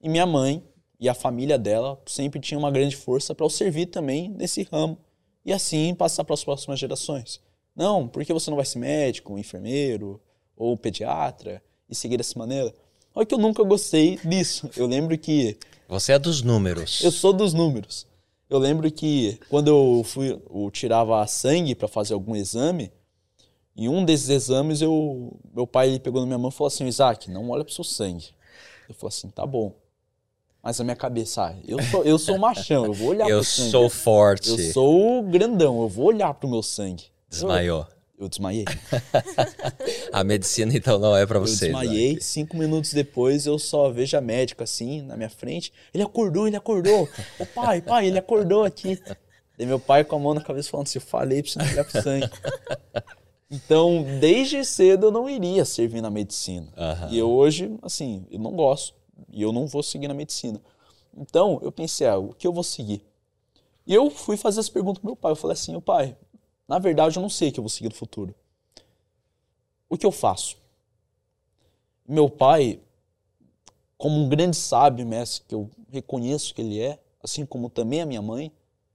[0.00, 0.62] E minha mãe
[0.98, 4.96] e a família dela sempre tinham uma grande força para o servir também nesse ramo
[5.44, 7.40] e assim passar para as próximas gerações.
[7.76, 10.20] Não, porque você não vai ser médico, enfermeiro
[10.56, 12.74] ou pediatra e seguir dessa maneira?
[13.14, 14.70] Olha que eu nunca gostei disso.
[14.76, 15.56] Eu lembro que
[15.88, 17.02] Você é dos números.
[17.02, 18.06] eu sou dos números.
[18.50, 22.90] Eu lembro que quando eu fui, eu tirava sangue para fazer algum exame,
[23.76, 26.84] em um desses exames eu, meu pai ele pegou na minha mão e falou assim,
[26.86, 28.30] Isaac, não olha pro seu sangue.
[28.88, 29.72] Eu falei assim, tá bom.
[30.62, 33.46] Mas na minha cabeça, ah, eu sou, eu sou machão, eu vou olhar Eu pro
[33.46, 33.70] sangue.
[33.70, 34.50] sou forte.
[34.50, 37.04] Eu sou grandão, eu vou olhar pro meu sangue.
[37.28, 37.86] Desmaiou.
[37.88, 38.64] Eu, eu desmaiei.
[40.12, 41.66] A medicina, então, não é pra Eu você.
[41.66, 42.10] desmaiei.
[42.12, 42.24] Isaac.
[42.24, 45.72] Cinco minutos depois eu só vejo a médica assim, na minha frente.
[45.94, 47.08] Ele acordou, ele acordou.
[47.38, 49.00] Ô pai, pai, ele acordou aqui.
[49.58, 51.66] E meu pai com a mão na cabeça falando assim, eu falei pra você não
[51.66, 52.30] olhar pro sangue.
[53.50, 56.68] Então, desde cedo eu não iria servir na medicina.
[56.76, 57.08] Aham.
[57.10, 58.94] E eu hoje, assim, eu não gosto.
[59.32, 60.60] E eu não vou seguir na medicina.
[61.16, 63.04] Então, eu pensei, ah, o que eu vou seguir?
[63.86, 65.32] E eu fui fazer essa pergunta pro meu pai.
[65.32, 66.16] Eu falei assim, ô pai,
[66.70, 68.32] na verdade eu não sei o que eu vou seguir no futuro.
[69.88, 70.56] O que eu faço?
[72.06, 72.78] Meu pai,
[73.98, 78.06] como um grande sábio mestre que eu reconheço que ele é, assim como também a
[78.06, 78.52] minha mãe,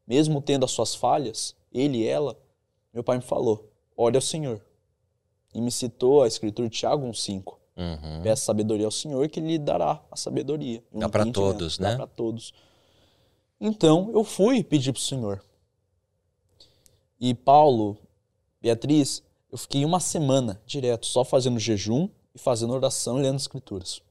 [0.07, 2.39] mesmo tendo as suas falhas, ele e ela,
[2.93, 4.61] meu pai me falou: olha ao Senhor.
[5.53, 7.57] E me citou a escritura de Tiago 1,5.
[7.75, 8.21] Uhum.
[8.23, 10.81] Peça sabedoria ao Senhor que ele lhe dará a sabedoria.
[10.93, 11.57] o Dá pra entendimento.
[11.57, 11.95] todos, Dá né?
[11.97, 12.53] pra todos.
[13.59, 15.43] Então, eu fui pedir pro Senhor.
[17.19, 17.97] E Paulo,
[18.61, 24.01] Beatriz, eu fiquei uma semana direto, só fazendo jejum e fazendo oração e lendo escrituras.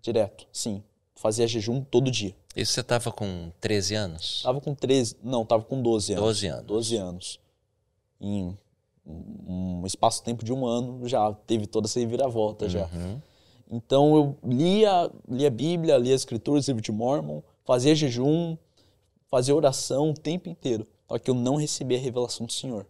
[0.00, 0.82] Direto, sim.
[1.14, 2.34] Fazia jejum todo dia.
[2.56, 4.42] Isso você tava com 13 anos?
[4.42, 6.24] Tava com 13, não, tava com 12 anos.
[6.24, 6.66] 12 anos.
[6.66, 7.40] 12 anos.
[8.20, 8.56] Em
[9.06, 12.86] um espaço-tempo de um ano já teve toda essa reviravolta já.
[12.86, 13.20] Uhum.
[13.70, 18.56] Então eu lia, lia a Bíblia, lia as escrituras, livro de Mormon, fazia jejum,
[19.28, 20.86] fazia oração o tempo inteiro.
[21.12, 22.86] Só que eu não recebia a revelação do Senhor.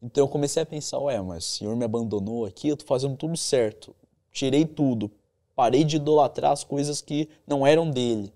[0.00, 3.16] Então eu comecei a pensar, ué, mas o Senhor me abandonou aqui, eu tô fazendo
[3.16, 3.92] tudo certo.
[4.30, 5.10] Tirei tudo.
[5.56, 8.32] Parei de idolatrar as coisas que não eram dele.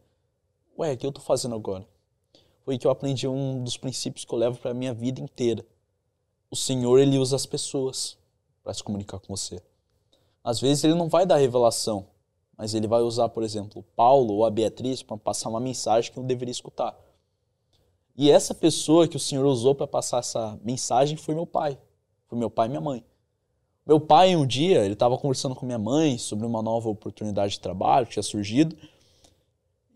[0.77, 1.87] Ué, o que eu tô fazendo agora?
[2.65, 5.65] Foi que eu aprendi um dos princípios que eu levo para minha vida inteira.
[6.51, 8.19] O Senhor, ele usa as pessoas
[8.65, 9.63] para se comunicar com você.
[10.43, 12.09] Às vezes ele não vai dar revelação,
[12.59, 16.19] mas ele vai usar, por exemplo, Paulo ou a Beatriz para passar uma mensagem que
[16.19, 17.06] eu deveria escutar.
[18.17, 21.77] E essa pessoa que o Senhor usou para passar essa mensagem foi meu pai.
[22.29, 23.05] Foi meu pai e minha mãe.
[23.87, 27.61] Meu pai, um dia, ele estava conversando com minha mãe sobre uma nova oportunidade de
[27.61, 28.77] trabalho que tinha surgido.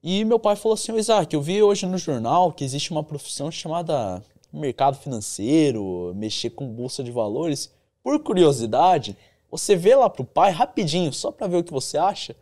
[0.03, 3.03] E meu pai falou assim: "Ô, Isaac, eu vi hoje no jornal que existe uma
[3.03, 7.73] profissão chamada mercado financeiro, mexer com bolsa de valores.
[8.03, 9.17] Por curiosidade,
[9.51, 12.35] você vê lá pro pai rapidinho, só para ver o que você acha.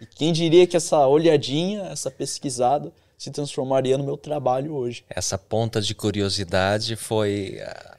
[0.00, 5.04] E quem diria que essa olhadinha, essa pesquisada, se transformaria no meu trabalho hoje.
[5.08, 7.96] Essa ponta de curiosidade foi a-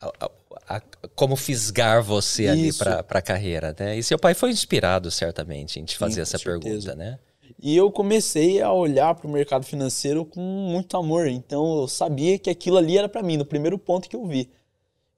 [0.00, 0.82] a- a- a-
[1.14, 2.78] como fisgar você ali Isso.
[2.78, 3.98] para a carreira, né?
[3.98, 6.60] E seu pai foi inspirado certamente em te fazer com essa certeza.
[6.60, 7.18] pergunta, né?
[7.62, 11.26] E eu comecei a olhar para o mercado financeiro com muito amor.
[11.26, 14.48] Então eu sabia que aquilo ali era para mim, no primeiro ponto que eu vi.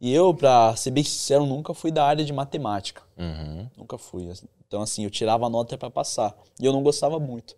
[0.01, 3.03] E eu, para ser bem sincero, nunca fui da área de matemática.
[3.17, 3.69] Uhum.
[3.77, 4.29] Nunca fui.
[4.67, 6.35] Então, assim, eu tirava nota para passar.
[6.59, 7.55] E eu não gostava muito.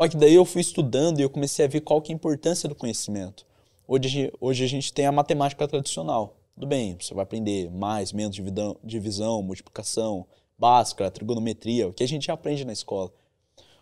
[0.00, 2.16] Só que daí eu fui estudando e eu comecei a ver qual que é a
[2.16, 3.44] importância do conhecimento.
[3.86, 6.36] Hoje, hoje a gente tem a matemática tradicional.
[6.54, 10.24] Tudo bem, você vai aprender mais, menos, dividão, divisão, multiplicação,
[10.56, 13.10] básica, trigonometria, o que a gente aprende na escola.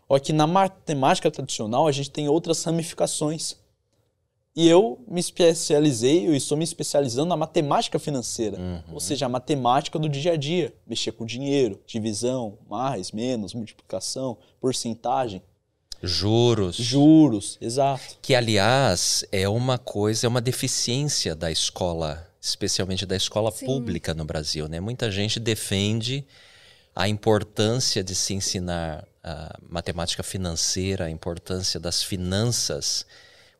[0.09, 3.57] Só que na matemática tradicional a gente tem outras ramificações.
[4.55, 8.59] E eu me especializei, eu estou me especializando na matemática financeira.
[8.59, 8.94] Uhum.
[8.94, 10.72] Ou seja, a matemática do dia a dia.
[10.87, 15.42] Mexer com dinheiro, divisão, mais, menos, multiplicação, porcentagem.
[16.02, 16.76] Juros.
[16.76, 18.18] Juros, exato.
[18.20, 23.66] Que, aliás, é uma coisa, é uma deficiência da escola, especialmente da escola Sim.
[23.66, 24.68] pública no Brasil.
[24.68, 24.80] Né?
[24.80, 26.24] Muita gente defende
[26.94, 33.04] a importância de se ensinar a matemática financeira, a importância das finanças.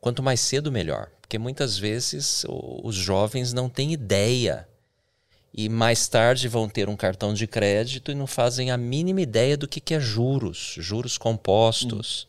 [0.01, 1.11] Quanto mais cedo, melhor.
[1.21, 4.69] Porque muitas vezes os jovens não têm ideia.
[5.57, 9.57] E mais tarde vão ter um cartão de crédito e não fazem a mínima ideia
[9.57, 12.29] do que, que é juros, juros compostos.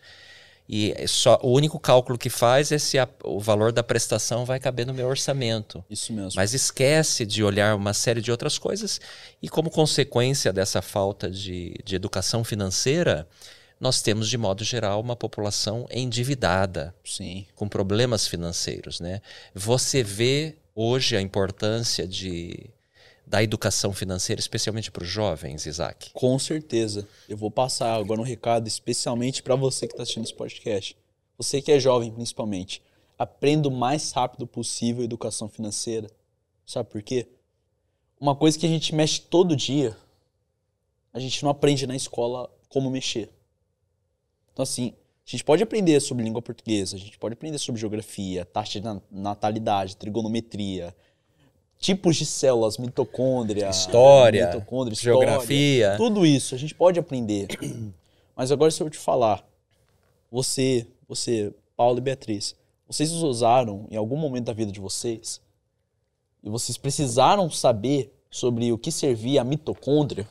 [0.70, 4.44] E é só o único cálculo que faz é se a- o valor da prestação
[4.46, 5.84] vai caber no meu orçamento.
[5.90, 6.34] Isso mesmo.
[6.36, 9.00] Mas esquece de olhar uma série de outras coisas,
[9.42, 13.28] e como consequência dessa falta de, de educação financeira,
[13.80, 17.46] nós temos, de modo geral, uma população endividada, Sim.
[17.56, 19.00] com problemas financeiros.
[19.00, 19.22] Né?
[19.56, 22.70] Você vê hoje a importância de,
[23.28, 26.12] da educação financeira, especialmente para os jovens, Isaac.
[26.14, 27.06] Com certeza.
[27.28, 30.98] Eu vou passar agora um recado especialmente para você que está assistindo esse podcast.
[31.38, 32.82] Você que é jovem, principalmente.
[33.20, 36.10] Aprenda o mais rápido possível a educação financeira.
[36.66, 37.28] Sabe por quê?
[38.20, 39.96] Uma coisa que a gente mexe todo dia,
[41.14, 43.30] a gente não aprende na escola como mexer.
[44.54, 44.94] Então, assim,
[45.26, 48.86] a gente pode aprender sobre língua portuguesa, a gente pode aprender sobre geografia, taxa de
[48.86, 50.96] na- natalidade, trigonometria,
[51.80, 55.94] tipos de células, mitocôndria, História, mitocôndria, história, Geografia.
[55.98, 57.48] tudo isso a gente pode aprender.
[58.36, 59.48] Mas agora se eu te falar,
[60.32, 62.56] você, você, Paulo e Beatriz,
[62.88, 65.42] vocês usaram em algum momento da vida de vocês
[66.44, 70.28] e vocês precisaram saber sobre o que servia a mitocôndria?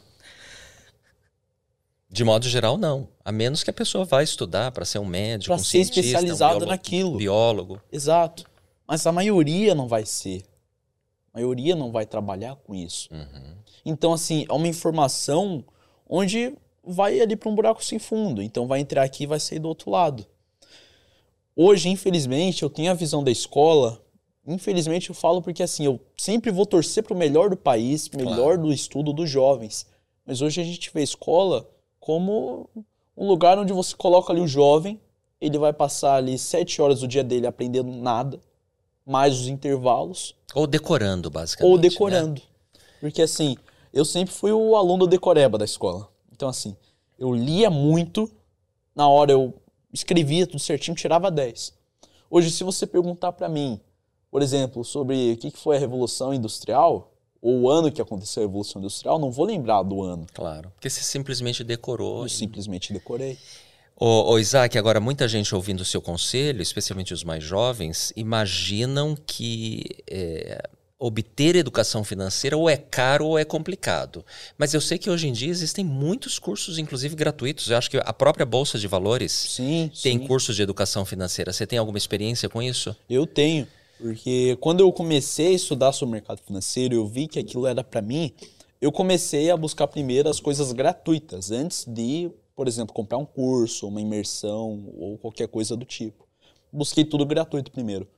[2.08, 3.08] De modo geral, não.
[3.24, 6.00] A menos que a pessoa vá estudar para ser um médico, Pra um ser cientista,
[6.00, 7.16] especializado um biólogo, naquilo.
[7.18, 7.80] biólogo.
[7.90, 8.44] Exato.
[8.86, 10.42] Mas a maioria não vai ser.
[11.36, 13.10] A maioria não vai trabalhar com isso.
[13.12, 13.54] Uhum.
[13.84, 15.62] Então, assim, é uma informação
[16.08, 18.40] onde vai ali para um buraco sem fundo.
[18.40, 20.26] Então, vai entrar aqui e vai sair do outro lado.
[21.54, 24.02] Hoje, infelizmente, eu tenho a visão da escola.
[24.46, 28.56] Infelizmente, eu falo porque, assim, eu sempre vou torcer para o melhor do país, melhor
[28.56, 29.86] do estudo dos jovens.
[30.24, 31.68] Mas hoje a gente vê a escola
[32.00, 32.70] como
[33.14, 34.98] um lugar onde você coloca ali o jovem,
[35.38, 38.40] ele vai passar ali sete horas do dia dele aprendendo nada,
[39.06, 41.70] mais os intervalos, Ou decorando, basicamente.
[41.70, 41.88] ou né?
[41.88, 42.42] decorando.
[43.00, 43.56] Porque assim,
[43.92, 46.08] eu sempre fui o aluno decoreba da escola.
[46.32, 46.76] Então assim,
[47.18, 48.30] eu lia muito,
[48.94, 49.54] na hora eu
[49.92, 51.72] escrevia tudo certinho, tirava 10.
[52.28, 53.80] Hoje, se você perguntar pra mim,
[54.30, 58.42] por exemplo, sobre o que que foi a Revolução Industrial, ou o ano que aconteceu
[58.42, 60.26] a Revolução Industrial, não vou lembrar do ano.
[60.34, 60.70] Claro.
[60.74, 62.20] Porque você simplesmente decorou.
[62.22, 63.38] Eu e- simplesmente decorei.
[63.98, 69.16] Ô, ô, Isaac, agora muita gente ouvindo o seu conselho, especialmente os mais jovens, imaginam
[69.26, 74.24] que é, obter educação financeira ou é caro ou é complicado.
[74.58, 77.70] Mas eu sei que hoje em dia existem muitos cursos, inclusive gratuitos.
[77.70, 80.26] Eu acho que a própria Bolsa de Valores Sim, tem sim.
[80.26, 81.50] cursos de educação financeira.
[81.50, 82.94] Você tem alguma experiência com isso?
[83.08, 83.66] Eu tenho,
[83.98, 87.82] porque quando eu comecei a estudar sobre o mercado financeiro, eu vi que aquilo era
[87.82, 88.32] para mim,
[88.80, 93.86] eu comecei a buscar primeiro as coisas gratuitas, antes de, por exemplo, comprar um curso,
[93.86, 96.26] uma imersão ou qualquer coisa do tipo.
[96.72, 98.08] Busquei tudo gratuito primeiro.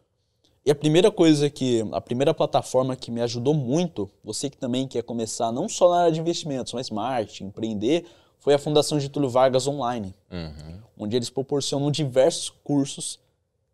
[0.65, 4.87] E a primeira coisa que, a primeira plataforma que me ajudou muito, você que também
[4.87, 8.07] quer começar não só na área de investimentos, mas marketing, empreender,
[8.39, 10.79] foi a Fundação Getúlio Vargas Online Uhum.
[10.97, 13.19] onde eles proporcionam diversos cursos.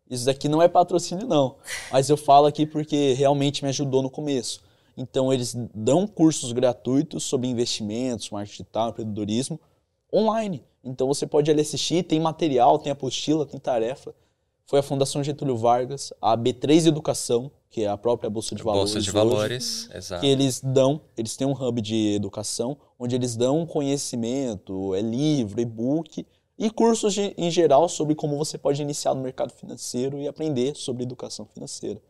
[0.09, 1.55] Isso daqui não é patrocínio, não.
[1.91, 4.61] Mas eu falo aqui porque realmente me ajudou no começo.
[4.97, 9.59] Então, eles dão cursos gratuitos sobre investimentos, marketing digital, empreendedorismo,
[10.13, 10.63] online.
[10.83, 14.13] Então, você pode ali assistir, tem material, tem apostila, tem tarefa.
[14.67, 18.93] Foi a Fundação Getúlio Vargas, a B3 Educação, que é a própria Bolsa de Valores.
[18.93, 20.21] Bolsa de hoje, Valores, exato.
[20.21, 25.59] que eles dão, eles têm um hub de educação, onde eles dão conhecimento, é livro,
[25.61, 26.25] e-book
[26.57, 30.75] e cursos de- em geral sobre como você pode iniciar no mercado financeiro e aprender
[30.75, 32.01] sobre educação financeira.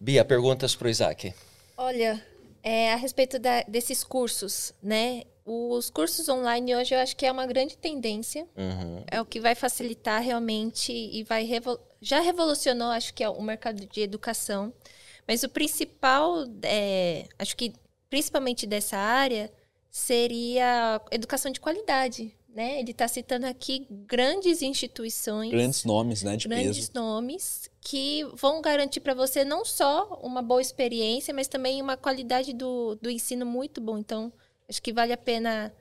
[0.00, 1.32] Bia, perguntas para o Isaac.
[1.76, 2.20] Olha,
[2.62, 5.22] é, a respeito da- desses cursos, né?
[5.48, 8.48] Os cursos online hoje eu acho que é uma grande tendência.
[8.56, 9.04] Uhum.
[9.08, 11.48] É o que vai facilitar realmente e vai
[12.00, 14.72] já revolucionou, acho que é o mercado de educação.
[15.26, 17.72] Mas o principal, é, acho que
[18.10, 19.52] principalmente dessa área,
[19.88, 22.80] seria educação de qualidade, né?
[22.80, 26.92] Ele está citando aqui grandes instituições Grandes nomes, né, de grandes peso.
[26.94, 32.52] nomes que vão garantir para você não só uma boa experiência, mas também uma qualidade
[32.52, 33.96] do, do ensino muito bom.
[33.96, 34.32] Então,
[34.68, 35.72] acho que vale a pena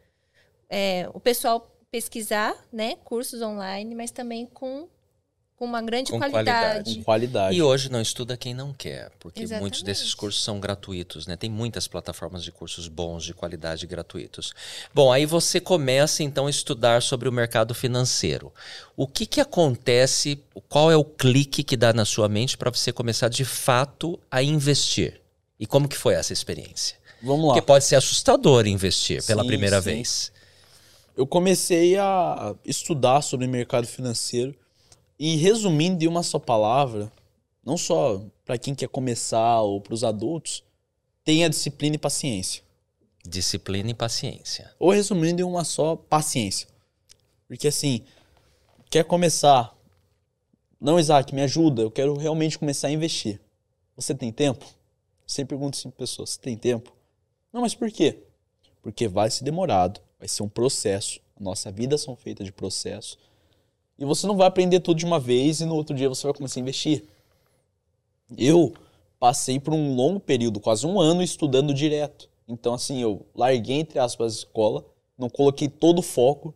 [0.70, 4.88] é, o pessoal pesquisar, né, cursos online, mas também com,
[5.56, 6.44] com uma grande Com qualidade.
[6.46, 6.96] qualidade.
[6.96, 7.56] Com qualidade.
[7.56, 9.84] E hoje não estuda quem não quer, porque muitos Exatamente.
[9.86, 11.38] desses cursos são gratuitos, né?
[11.38, 14.52] Tem muitas plataformas de cursos bons, de qualidade gratuitos.
[14.94, 18.52] Bom, aí você começa então a estudar sobre o mercado financeiro.
[18.98, 20.44] O que que acontece?
[20.68, 24.44] Qual é o clique que dá na sua mente para você começar de fato a
[24.44, 25.22] investir?
[25.58, 27.05] E como que foi essa experiência?
[27.26, 27.54] Vamos lá.
[27.54, 29.86] Porque pode ser assustador investir pela Sim, primeira sim.
[29.86, 30.32] vez.
[31.18, 34.56] Eu comecei a estudar sobre mercado financeiro
[35.18, 37.12] e resumindo em uma só palavra,
[37.64, 40.64] não só para quem quer começar ou para os adultos,
[41.24, 42.62] tenha disciplina e paciência.
[43.28, 44.72] Disciplina e paciência.
[44.78, 46.68] Ou resumindo em uma só, paciência.
[47.48, 48.02] Porque assim,
[48.92, 49.76] quer começar?
[50.80, 53.42] Não, Isaac, me ajuda, eu quero realmente começar a investir.
[53.96, 54.64] Você tem tempo?
[55.26, 56.96] Sempre pergunto assim para pessoas, você tem tempo?
[57.56, 58.20] Não, mas por quê?
[58.82, 61.22] Porque vai ser demorado, vai ser um processo.
[61.40, 63.18] A nossa vida são feitas de processo.
[63.98, 66.34] E você não vai aprender tudo de uma vez e no outro dia você vai
[66.34, 67.06] começar a investir.
[68.38, 68.74] Eu
[69.18, 72.30] passei por um longo período, quase um ano, estudando direto.
[72.46, 74.86] Então, assim, eu larguei, entre aspas, a escola,
[75.18, 76.54] não coloquei todo o foco,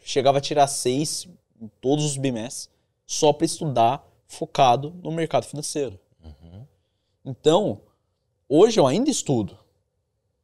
[0.00, 1.28] chegava a tirar seis
[1.60, 2.68] em todos os bimestres,
[3.06, 5.96] só para estudar focado no mercado financeiro.
[7.24, 7.82] Então,
[8.48, 9.59] hoje eu ainda estudo.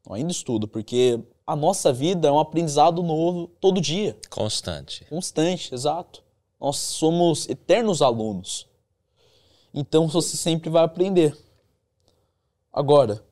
[0.06, 4.16] Eu ainda estudo, porque a nossa vida é um aprendizado novo todo dia.
[4.30, 5.04] Constante.
[5.06, 6.22] Constante, exato.
[6.60, 8.66] Nós somos eternos alunos.
[9.74, 11.36] Então você sempre vai aprender.
[12.72, 13.22] Agora,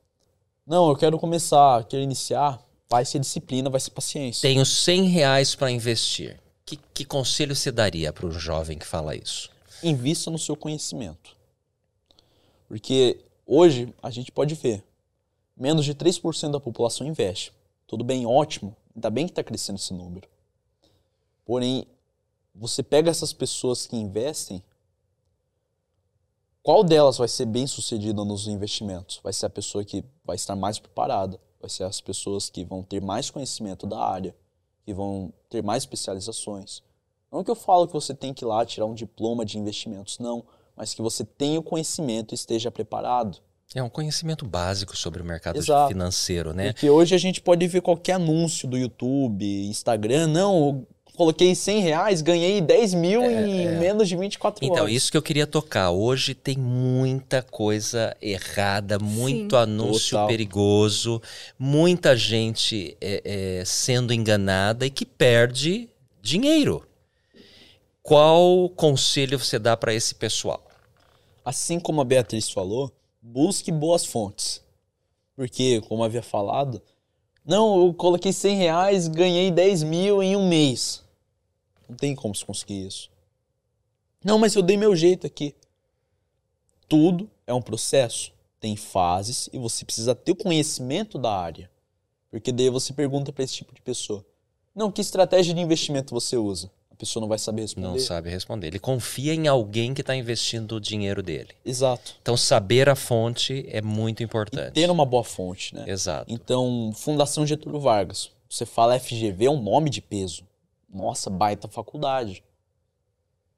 [0.67, 4.43] não, eu quero começar, quero iniciar, vai ser disciplina, vai ser paciência.
[4.43, 6.41] Tenho 100 reais para investir.
[6.67, 9.51] Que, que conselho você daria para um jovem que fala isso?
[9.83, 11.37] Invista no seu conhecimento.
[12.67, 14.83] Porque hoje a gente pode ver,
[15.57, 17.53] menos de 3% da população investe.
[17.87, 20.29] Tudo bem, ótimo, ainda bem que está crescendo esse número.
[21.45, 21.87] Porém,
[22.55, 24.63] você pega essas pessoas que investem,
[26.63, 29.21] qual delas vai ser bem sucedida nos investimentos?
[29.23, 32.83] Vai ser a pessoa que vai estar mais preparada, vai ser as pessoas que vão
[32.83, 34.35] ter mais conhecimento da área,
[34.85, 36.83] que vão ter mais especializações.
[37.31, 40.19] Não que eu falo que você tem que ir lá tirar um diploma de investimentos,
[40.19, 40.45] não,
[40.77, 43.43] mas que você tenha o conhecimento e esteja preparado.
[43.73, 45.89] É um conhecimento básico sobre o mercado Exato.
[45.89, 46.73] financeiro, né?
[46.73, 50.87] Porque hoje a gente pode ver qualquer anúncio do YouTube, Instagram, não, eu
[51.17, 54.95] coloquei 100 reais, ganhei 10 mil em menos de 24 É, Então, horas.
[54.95, 55.91] isso que eu queria tocar.
[55.91, 59.63] Hoje tem muita coisa errada, muito Sim.
[59.63, 60.27] anúncio Total.
[60.29, 61.21] perigoso,
[61.59, 63.23] muita gente é,
[63.61, 65.89] é, sendo enganada e que perde
[66.23, 66.87] dinheiro.
[68.03, 70.65] Qual conselho você dá para esse pessoal?
[71.45, 72.93] Assim como a Beatriz falou,
[73.25, 74.63] busque boas fontes.
[75.35, 76.81] Porque, como havia falado,
[77.45, 81.03] não, eu coloquei 100 reais, ganhei 10 mil em um mês.
[81.89, 83.11] Não tem como se conseguir isso.
[84.23, 85.55] Não, mas eu dei meu jeito aqui.
[86.89, 91.71] Tudo é um processo, tem fases e você precisa ter o conhecimento da área.
[92.31, 94.25] Porque daí você pergunta para esse tipo de pessoa:
[94.75, 96.71] Não, que estratégia de investimento você usa?
[97.05, 97.87] Pessoa não vai saber responder.
[97.87, 98.69] Não sabe responder.
[98.69, 101.51] Ele confia em alguém que está investindo o dinheiro dele.
[101.63, 102.17] Exato.
[102.23, 104.73] Então, saber a fonte é muito importante.
[104.73, 105.85] Ter uma boa fonte, né?
[105.87, 106.33] Exato.
[106.33, 108.31] Então, Fundação Getúlio Vargas.
[108.49, 110.45] Você fala FGV, é um nome de peso.
[110.91, 112.43] Nossa, baita faculdade.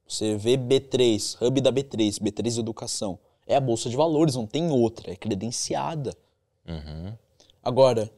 [0.08, 3.16] Você vê B3, Hub da B3, B3 Educação.
[3.46, 6.12] É a Bolsa de Valores, não tem outra, é credenciada.
[6.66, 7.12] Uhum.
[7.62, 8.10] Agora,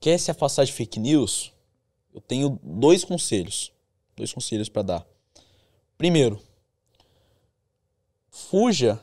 [0.00, 1.52] quer se afastar de fake news?
[2.14, 3.70] Eu tenho dois conselhos.
[4.22, 5.06] Dois conselhos para dar.
[5.98, 6.40] Primeiro,
[8.30, 9.00] fuja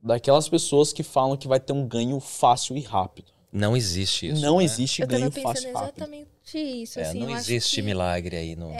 [0.00, 3.32] daquelas pessoas que falam que vai ter um ganho fácil e rápido.
[3.50, 4.40] Não existe isso.
[4.40, 4.64] não né?
[4.64, 5.96] existe Eu ganho fácil e rápido.
[5.96, 7.00] exatamente isso.
[7.00, 8.54] É, assim, não existe que milagre aí.
[8.54, 8.70] No...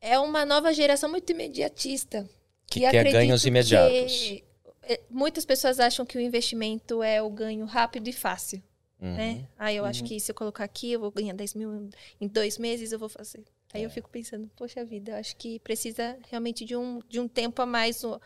[0.00, 2.26] É uma nova geração muito imediatista.
[2.66, 4.12] Que E quer ganhos imediatos.
[4.16, 4.44] que,
[4.84, 8.62] é, Muitas pessoas acham que o investimento é o ganho rápido e fácil.
[8.98, 9.14] Uhum.
[9.14, 9.46] Né?
[9.58, 12.56] Ah, eu acho que se eu colocar aqui, eu vou ganhar 10 mil em dois
[12.56, 13.44] meses, eu vou fazer.
[13.72, 17.26] Aí eu fico pensando, poxa vida, eu acho que precisa realmente de um, de um
[17.26, 18.18] tempo a mais, um, um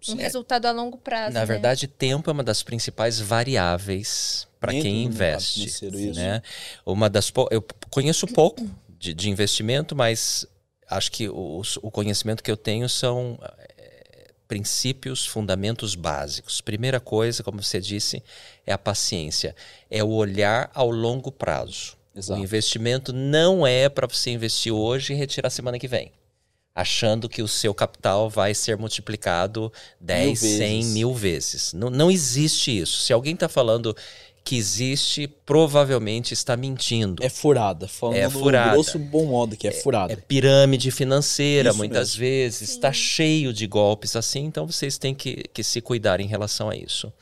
[0.00, 0.22] Sim, é.
[0.22, 1.34] resultado a longo prazo.
[1.34, 1.46] Na né?
[1.46, 5.84] verdade, tempo é uma das principais variáveis para quem investe.
[6.14, 6.40] Né?
[6.86, 10.46] Uma das eu conheço pouco de, de investimento, mas
[10.88, 16.60] acho que o, o conhecimento que eu tenho são eh, princípios, fundamentos básicos.
[16.60, 18.22] Primeira coisa, como você disse,
[18.64, 19.56] é a paciência,
[19.90, 21.96] é o olhar ao longo prazo.
[22.14, 22.40] Exato.
[22.40, 26.12] O investimento não é para você investir hoje e retirar semana que vem.
[26.74, 30.92] Achando que o seu capital vai ser multiplicado 10, Mil 100 vezes.
[30.94, 31.72] mil vezes.
[31.74, 33.02] Não, não existe isso.
[33.02, 33.94] Se alguém está falando
[34.44, 37.22] que existe provavelmente está mentindo.
[37.24, 37.86] É furada.
[37.86, 38.66] Falando É furada.
[38.70, 40.12] no grosso bom modo que é furada.
[40.12, 42.20] É pirâmide financeira, Isso muitas mesmo.
[42.20, 42.70] vezes.
[42.70, 46.74] Está cheio de golpes assim, então vocês têm que, que se cuidar em relação a
[46.76, 47.12] isso.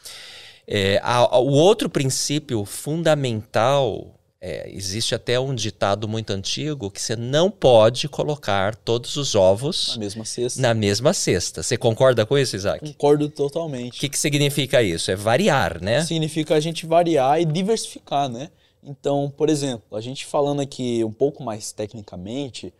[0.66, 7.00] É, a- a- o outro princípio fundamental, é, existe até um ditado muito antigo, que
[7.00, 10.60] você não pode colocar todos os ovos Na mesma cesta.
[10.62, 11.62] na mesma cesta.
[11.62, 12.80] Você concorda com isso, Isaac?
[12.92, 13.98] Concordo O totalmente.
[14.00, 15.10] que, que significa isso?
[15.10, 16.02] É variar, né?
[16.04, 18.50] Significa a gente variar e diversificar, né?
[18.82, 22.72] Então, por exemplo, a gente falando aqui um pouco mais tecnicamente,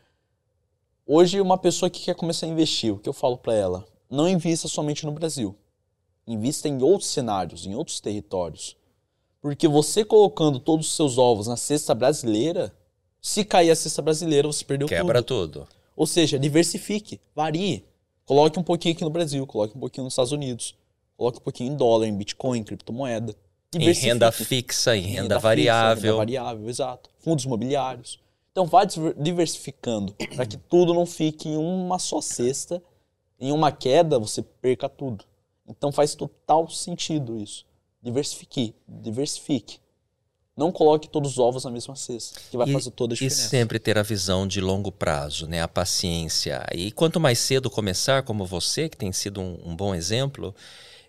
[1.07, 3.85] hoje uma pessoa que quer começar a investir, o que eu falo para ela?
[4.09, 5.55] Não invista somente no Brasil.
[6.27, 8.77] Invista em outros cenários, em outros territórios.
[9.41, 12.73] Porque você colocando todos os seus ovos na cesta brasileira,
[13.21, 15.61] se cair a cesta brasileira, você perdeu Quebra tudo.
[15.61, 15.69] tudo.
[15.97, 17.85] Ou seja, diversifique, varie.
[18.25, 20.75] Coloque um pouquinho aqui no Brasil, coloque um pouquinho nos Estados Unidos,
[21.17, 23.35] coloque um pouquinho em dólar, em Bitcoin, em criptomoeda.
[23.75, 26.03] Em renda fixa, em renda, Renda fixa, variável.
[26.13, 27.11] renda variável, exato.
[27.21, 28.19] Fundos imobiliários.
[28.53, 32.83] Então vá diver- diversificando para que tudo não fique em uma só cesta.
[33.39, 35.25] Em uma queda você perca tudo.
[35.69, 37.65] Então faz total sentido isso.
[38.03, 39.79] Diversifique, diversifique.
[40.57, 43.19] Não coloque todos os ovos na mesma cesta, que vai E- fazer toda a E
[43.19, 43.49] diferença.
[43.49, 45.63] sempre ter a visão de longo prazo, né?
[45.63, 46.67] A paciência.
[46.75, 50.55] E quanto mais cedo começar, como você, que tem sido um, um bom exemplo,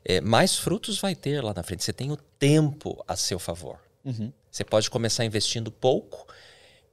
[0.06, 1.84] é, mais frutos vai ter lá na frente.
[1.84, 3.78] Você tem o tempo a seu favor.
[4.06, 4.32] Uhum.
[4.50, 6.26] Você pode começar investindo pouco,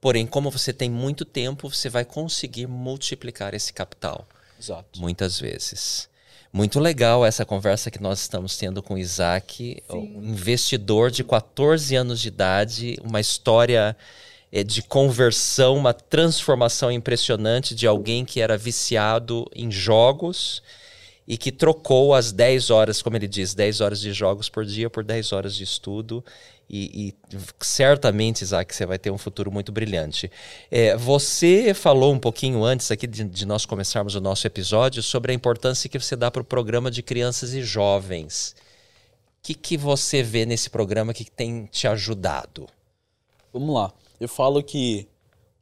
[0.00, 4.26] porém, como você tem muito tempo, você vai conseguir multiplicar esse capital
[4.58, 5.00] Exato.
[5.00, 6.08] muitas vezes.
[6.52, 11.94] Muito legal essa conversa que nós estamos tendo com o Isaac, um investidor de 14
[11.94, 13.94] anos de idade, uma história
[14.50, 20.62] eh, de conversão, uma transformação impressionante de alguém que era viciado em jogos
[21.26, 24.88] e que trocou as 10 horas, como ele diz, 10 horas de jogos por dia
[24.88, 26.24] por 10 horas de estudo.
[26.68, 30.30] E, e certamente, Isaac, você vai ter um futuro muito brilhante.
[30.70, 35.32] É, você falou um pouquinho antes aqui de, de nós começarmos o nosso episódio sobre
[35.32, 38.54] a importância que você dá para o programa de crianças e jovens.
[39.38, 42.66] O que, que você vê nesse programa que tem te ajudado?
[43.52, 43.92] Vamos lá.
[44.20, 45.08] Eu falo que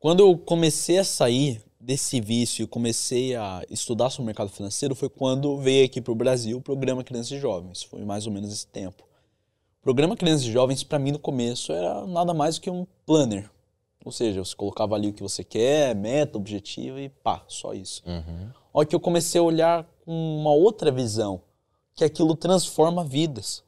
[0.01, 4.93] quando eu comecei a sair desse vício e comecei a estudar sobre o mercado financeiro
[4.97, 7.85] foi quando veio aqui para o Brasil o programa Crianças e Jovens.
[7.85, 9.06] Foi mais ou menos esse tempo.
[9.87, 13.49] Programa Crianças e Jovens, para mim, no começo, era nada mais do que um planner.
[14.05, 18.03] Ou seja, você colocava ali o que você quer, meta, objetivo e pá, só isso.
[18.75, 21.41] Olha que eu comecei a olhar com uma outra visão,
[21.95, 23.63] que aquilo transforma vidas.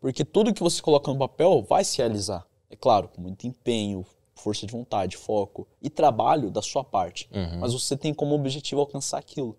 [0.00, 2.46] Porque tudo que você coloca no papel vai se realizar.
[2.70, 7.28] É claro, com muito empenho, força de vontade, foco e trabalho da sua parte.
[7.60, 9.54] Mas você tem como objetivo alcançar aquilo.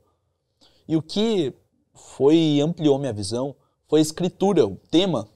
[0.88, 1.54] E o que
[1.94, 3.56] foi ampliou minha visão
[3.88, 5.30] foi a escritura, o tema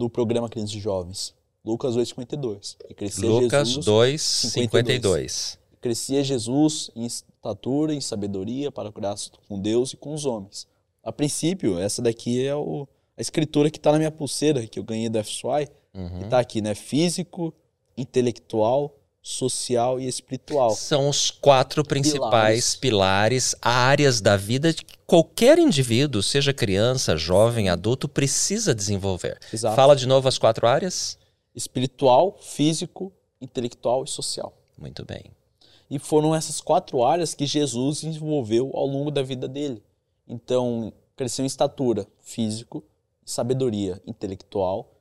[0.00, 1.34] do programa Crianças e Jovens.
[1.62, 2.76] Lucas 2,52.
[2.88, 5.00] E crescia Lucas Jesus, 2, 52.
[5.32, 5.58] 52.
[5.80, 10.66] crescia Jesus em estatura, em sabedoria, para graça com Deus e com os homens.
[11.04, 12.86] A princípio, essa daqui é o-
[13.16, 15.68] a escritura que está na minha pulseira, que eu ganhei da FSY,
[16.18, 16.74] que está aqui, né?
[16.74, 17.52] Físico,
[17.96, 20.70] intelectual, social e espiritual.
[20.70, 28.08] São os quatro principais pilares, áreas da vida que qualquer indivíduo, seja criança, jovem, adulto,
[28.08, 29.38] precisa desenvolver.
[29.52, 29.76] Exato.
[29.76, 31.18] Fala de novo as quatro áreas?
[31.54, 34.56] Espiritual, físico, intelectual e social.
[34.78, 35.24] Muito bem.
[35.90, 39.82] E foram essas quatro áreas que Jesus desenvolveu ao longo da vida dele.
[40.28, 42.84] Então, cresceu em estatura, físico,
[43.24, 44.94] sabedoria intelectual,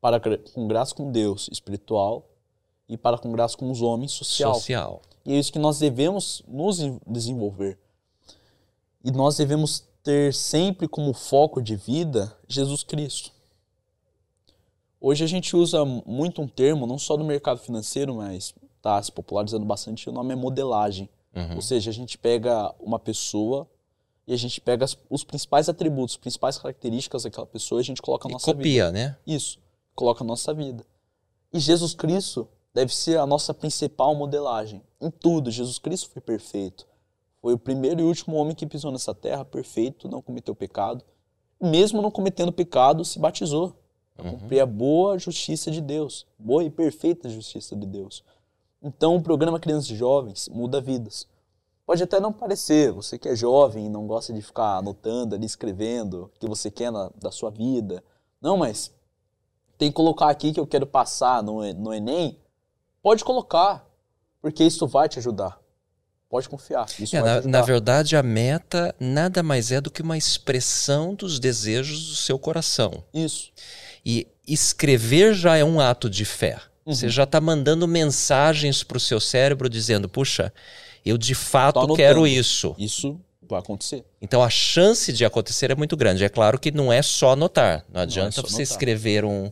[0.00, 0.20] para
[0.54, 2.29] com graça com Deus, espiritual,
[2.90, 4.54] e para com graça com os homens, social.
[4.54, 5.00] Social.
[5.24, 7.78] E é isso que nós devemos nos en- desenvolver.
[9.04, 13.30] E nós devemos ter sempre como foco de vida Jesus Cristo.
[15.00, 19.10] Hoje a gente usa muito um termo, não só no mercado financeiro, mas está se
[19.12, 21.08] popularizando bastante, o nome é modelagem.
[21.34, 21.56] Uhum.
[21.56, 23.66] Ou seja, a gente pega uma pessoa
[24.26, 28.02] e a gente pega os principais atributos, as principais características daquela pessoa e a gente
[28.02, 28.58] coloca E nossa vida.
[28.58, 29.16] copia, né?
[29.26, 29.58] Isso,
[29.94, 30.84] coloca a nossa vida.
[31.52, 34.82] E Jesus Cristo deve ser a nossa principal modelagem.
[35.00, 36.86] Em tudo, Jesus Cristo foi perfeito.
[37.40, 41.04] Foi o primeiro e último homem que pisou nessa terra, perfeito, não cometeu pecado.
[41.60, 43.74] Mesmo não cometendo pecado, se batizou.
[44.14, 46.26] Para cumprir a boa justiça de Deus.
[46.38, 48.22] Boa e perfeita justiça de Deus.
[48.82, 51.26] Então, o programa Crianças e Jovens muda vidas.
[51.90, 55.44] Pode até não parecer, você que é jovem e não gosta de ficar anotando ali,
[55.44, 58.02] escrevendo o que você quer na, da sua vida.
[58.40, 58.92] Não, mas
[59.76, 62.38] tem que colocar aqui que eu quero passar no, no Enem.
[63.02, 63.84] Pode colocar,
[64.40, 65.58] porque isso vai te ajudar.
[66.28, 66.86] Pode confiar.
[66.98, 67.50] Isso É, vai te na, ajudar.
[67.58, 72.38] na verdade, a meta nada mais é do que uma expressão dos desejos do seu
[72.38, 73.02] coração.
[73.12, 73.50] Isso.
[74.04, 76.58] E, escrever já é um ato de fé.
[76.86, 76.94] Uhum.
[76.94, 80.52] Você já está mandando mensagens para o seu cérebro dizendo: puxa,
[81.04, 81.96] eu de fato anotando.
[81.96, 82.74] quero isso.
[82.78, 83.20] Isso
[83.58, 84.04] acontecer.
[84.22, 86.24] Então a chance de acontecer é muito grande.
[86.24, 87.84] É claro que não é só anotar.
[87.92, 88.62] Não adianta só você anotar.
[88.62, 89.50] escrever um,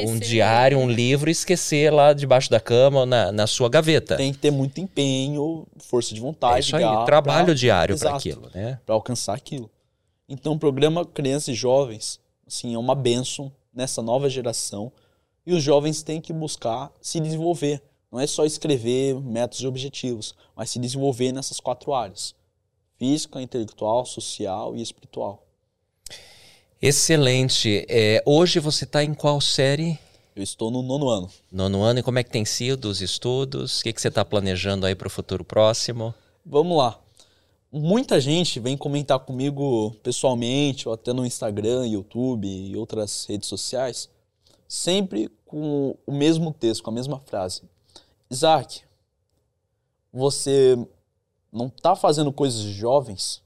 [0.00, 4.16] um diário, um livro e esquecer lá debaixo da cama ou na, na sua gaveta.
[4.16, 7.98] Tem que ter muito empenho, força de vontade, é isso aí, garra trabalho pra- diário
[7.98, 8.78] para aquilo, né?
[8.86, 9.70] para alcançar aquilo.
[10.28, 14.90] Então, o programa Crianças e Jovens, assim, é uma bênção nessa nova geração
[15.46, 17.82] e os jovens têm que buscar se desenvolver.
[18.10, 22.34] Não é só escrever métodos e objetivos, mas se desenvolver nessas quatro áreas:
[23.04, 25.46] física, intelectual, social e espiritual.
[26.80, 27.84] Excelente.
[27.86, 29.98] É, hoje você está em qual série?
[30.34, 31.30] Eu estou no nono ano.
[31.52, 32.00] Nono ano.
[32.00, 33.80] E como é que tem sido os estudos?
[33.80, 36.14] O que, que você está planejando aí para o futuro próximo?
[36.44, 36.98] Vamos lá.
[37.70, 44.08] Muita gente vem comentar comigo pessoalmente, ou até no Instagram, YouTube e outras redes sociais,
[44.66, 47.62] sempre com o mesmo texto, com a mesma frase.
[48.30, 48.80] Isaac,
[50.12, 50.78] você
[51.54, 53.42] não está fazendo coisas jovens?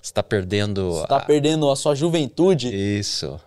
[0.00, 0.92] Você está perdendo.
[0.92, 2.68] Você está a- perdendo a sua juventude?
[2.74, 3.38] Isso.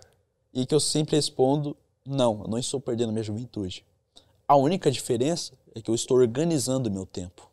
[0.53, 1.75] E que eu sempre respondo:
[2.05, 3.83] não, eu não estou perdendo minha juventude.
[4.47, 7.49] A única diferença é que eu estou organizando meu tempo.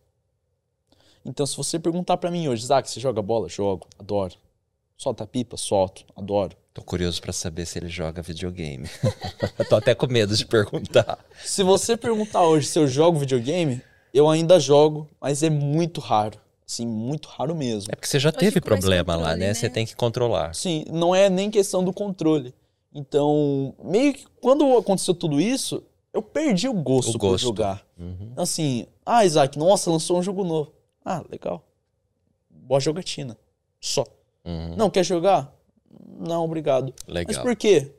[1.25, 3.49] Então, se você perguntar pra mim hoje, Isaac, você joga bola?
[3.49, 4.35] Jogo, adoro.
[4.97, 5.57] Solta pipa?
[5.57, 6.57] Solto, adoro.
[6.73, 8.89] Tô curioso para saber se ele joga videogame.
[9.69, 11.19] Tô até com medo de perguntar.
[11.45, 13.83] Se você perguntar hoje se eu jogo videogame,
[14.17, 16.39] eu ainda jogo, mas é muito raro.
[16.69, 17.91] Assim, muito raro mesmo.
[17.93, 19.47] É porque você já Hoje teve problema lá, controle, né?
[19.49, 19.55] né?
[19.55, 20.53] Você tem que controlar.
[20.55, 22.53] Sim, não é nem questão do controle.
[22.93, 27.45] Então, meio que quando aconteceu tudo isso, eu perdi o gosto, O por gosto.
[27.45, 27.87] jogar.
[27.99, 28.33] Uhum.
[28.37, 30.73] Assim, ah, Isaac, nossa, lançou um jogo novo.
[31.05, 31.63] Ah, legal.
[32.51, 33.37] Boa jogatina.
[33.81, 34.05] Só.
[34.45, 34.75] Uhum.
[34.77, 35.55] Não, quer jogar?
[36.19, 36.93] Não, obrigado.
[37.07, 37.43] Mas Legal.
[37.45, 37.93] por quê?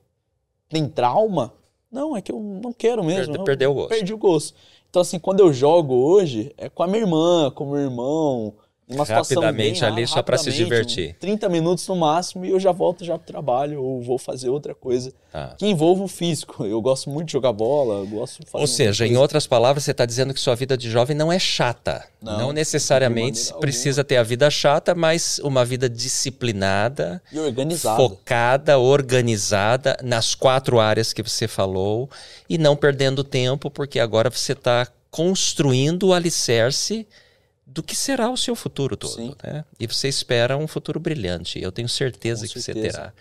[0.68, 1.53] Tem trauma?
[1.89, 3.28] Não, é que eu não quero mesmo.
[3.28, 3.89] Perde- Eu perdeu o gosto.
[3.89, 4.55] Perdi o gosto.
[4.90, 8.56] Então, assim, quando eu jogo hoje, é com a minha irmã, com o meu irmão.
[8.90, 11.10] Uma situação Rapidamente bem ali, só pra se divertir.
[11.10, 14.50] um 30 minutos no máximo e eu já volto já pro trabalho ou vou fazer
[14.50, 15.56] outra coisa Tá.
[15.58, 16.64] que envolva o físico.
[16.66, 19.84] Eu gosto muito de jogar bola, eu gosto de fazer Ou seja, em outras palavras,
[19.84, 22.06] você está dizendo que sua vida de jovem não é chata.
[22.22, 27.98] Não, Não, necessariamente precisa ter a vida chata, mas uma vida disciplinada, E organizada.
[27.98, 32.10] focada, organizada nas quatro áreas que você falou
[32.50, 37.06] e não perdendo tempo, porque agora você está construindo o alicerce
[37.70, 39.13] do que será o seu futuro todo.
[39.13, 39.36] Sim.
[39.43, 39.63] Né?
[39.80, 41.61] E você espera um futuro brilhante.
[41.61, 42.88] Eu tenho certeza Com que certeza.
[42.88, 43.13] você terá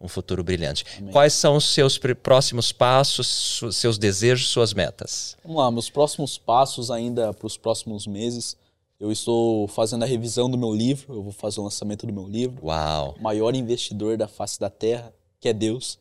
[0.00, 0.84] um futuro brilhante.
[0.98, 1.12] Amém.
[1.12, 5.36] Quais são os seus pr- próximos passos, seus desejos, suas metas?
[5.44, 8.56] Vamos lá, meus próximos passos ainda para os próximos meses.
[8.98, 12.26] Eu estou fazendo a revisão do meu livro, eu vou fazer o lançamento do meu
[12.26, 12.64] livro.
[12.66, 13.14] Uau!
[13.18, 15.98] O maior investidor da face da terra, que é Deus.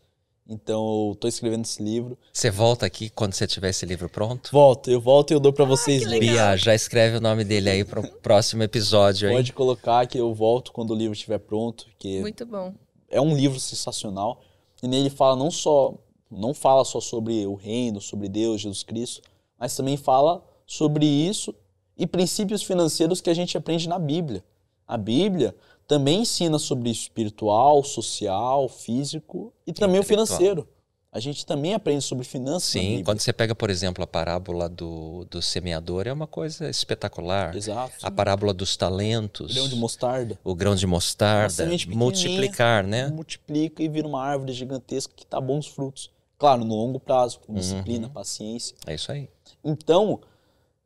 [0.50, 2.18] Então, eu estou escrevendo esse livro.
[2.34, 4.50] Você volta aqui quando você tiver esse livro pronto?
[4.52, 6.32] Volto, eu volto e eu dou para vocês que lerem.
[6.32, 9.30] Bia, já escreve o nome dele aí pro próximo episódio?
[9.30, 12.74] Pode colocar que eu volto quando o livro estiver pronto, que Muito bom.
[13.12, 14.42] é um livro sensacional.
[14.82, 15.94] E nele fala não só
[16.32, 19.22] não fala só sobre o reino, sobre Deus, Jesus Cristo,
[19.58, 21.54] mas também fala sobre isso
[21.98, 24.44] e princípios financeiros que a gente aprende na Bíblia.
[24.88, 25.56] A Bíblia
[25.90, 30.68] também ensina sobre espiritual, social, físico e também o financeiro.
[31.12, 34.70] A gente também aprende sobre finanças na Sim, quando você pega, por exemplo, a parábola
[34.70, 37.56] do, do semeador, é uma coisa espetacular.
[37.56, 37.94] Exato.
[38.04, 40.40] A parábola dos talentos, Grão de mostarda.
[40.44, 43.08] o grão de mostarda, multiplicar, né?
[43.08, 46.12] multiplica e vira uma árvore gigantesca que dá bons frutos.
[46.38, 48.14] Claro, no longo prazo, com disciplina, Uhum.
[48.14, 48.76] paciência.
[48.86, 49.28] É isso aí.
[49.64, 50.20] Então,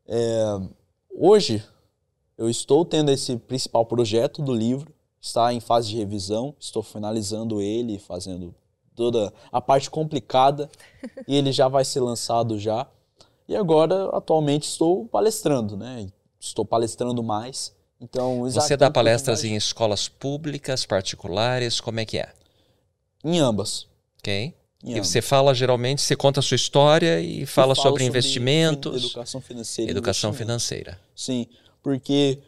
[0.07, 0.43] é,
[1.13, 1.61] hoje
[2.37, 7.61] eu estou tendo esse principal projeto do livro, está em fase de revisão, estou finalizando
[7.61, 8.53] ele, fazendo
[8.95, 10.69] toda a parte complicada
[11.27, 12.87] e ele já vai ser lançado já.
[13.47, 16.07] E agora, atualmente, estou palestrando, né?
[16.39, 17.73] Estou palestrando mais.
[17.99, 22.33] Então, Você dá palestras em escolas públicas, particulares, como é que é?
[23.23, 23.87] em ambas.
[24.19, 24.53] Ok?
[24.83, 25.07] Em E ambas.
[25.07, 29.91] você fala geralmente, você conta a sua história e fala falo sobre investimentos, educação financeira.
[29.91, 30.99] educação financeira.
[31.15, 31.47] Sim,
[31.83, 32.39] porque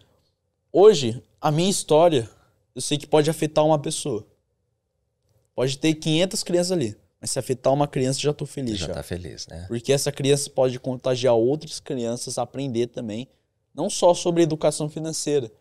[0.71, 2.27] hoje a minha história
[2.73, 4.25] eu sei que pode afetar uma pessoa.
[5.53, 8.93] Pode ter 500 crianças ali, mas se afetar uma criança já tô feliz Já já.
[8.95, 9.65] tá feliz, né?
[9.67, 13.27] Porque essa criança pode contagiar outras crianças a aprender também,
[13.73, 15.51] não só sobre educação financeira,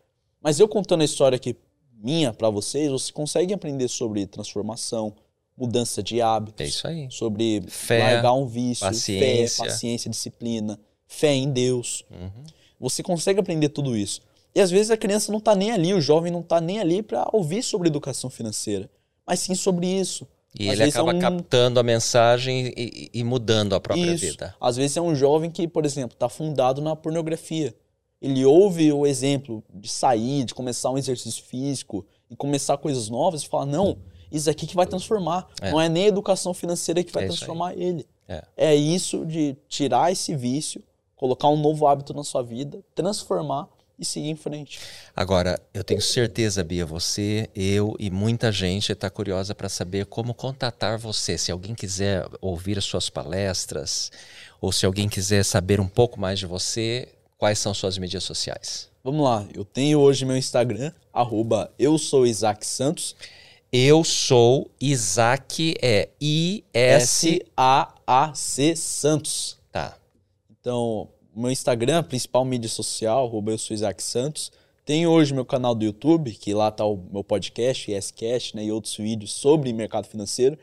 [0.41, 1.55] mas eu contando a história aqui
[1.93, 5.15] minha para vocês, você consegue aprender sobre transformação,
[5.57, 7.07] mudança de hábitos, É isso aí.
[7.09, 9.63] sobre Fé, largar um vício, paciência.
[9.63, 12.03] fé, paciência, disciplina, fé em Deus.
[12.11, 12.43] Uhum.
[12.79, 14.21] Você consegue aprender tudo isso.
[14.53, 17.01] E às vezes a criança não tá nem ali, o jovem não tá nem ali
[17.03, 18.89] para ouvir sobre educação financeira,
[19.27, 20.25] mas sim sobre isso.
[20.57, 24.25] E Às ele é acaba um- captando a mensagem e, e mudando a própria Isso.
[24.25, 24.55] vida.
[24.61, 27.75] Às vezes é um jovem que, por exemplo, está fundado na pornografia.
[28.21, 33.41] Ele ouve o exemplo de sair, de começar um exercício físico e começar coisas novas
[33.43, 33.97] e fala: não,
[34.31, 35.45] isso aqui que vai transformar.
[35.61, 35.71] É.
[35.71, 38.05] Não é nem a educação financeira que vai É transformar ele.
[38.57, 38.73] É.
[38.73, 40.81] isso de tirar esse vício,
[41.15, 44.79] colocar um novo hábito na sua vida, transformar e seguir em frente.
[45.15, 50.33] Agora, eu tenho certeza, Bia, você, eu e muita gente está curiosa para saber como
[50.33, 51.37] contatar você.
[51.37, 54.11] Se alguém quiser ouvir as suas palestras,
[54.59, 57.07] ou se alguém quiser saber um pouco mais de você,
[57.37, 58.89] quais são suas mídias sociais?
[59.03, 63.15] Vamos lá, eu tenho hoje meu Instagram, arroba eu sou Isaac Santos,
[63.71, 67.43] Eu sou Isaac, é I-S.
[67.57, 69.57] S-A-A-C Santos.
[69.71, 69.97] Tá.
[70.65, 74.51] Então, o meu Instagram, principal mídia social, eu sou Isaac Santos.
[74.83, 78.71] Tem hoje meu canal do YouTube, que lá tá o meu podcast, ISCast, né, e
[78.71, 80.57] outros vídeos sobre mercado financeiro,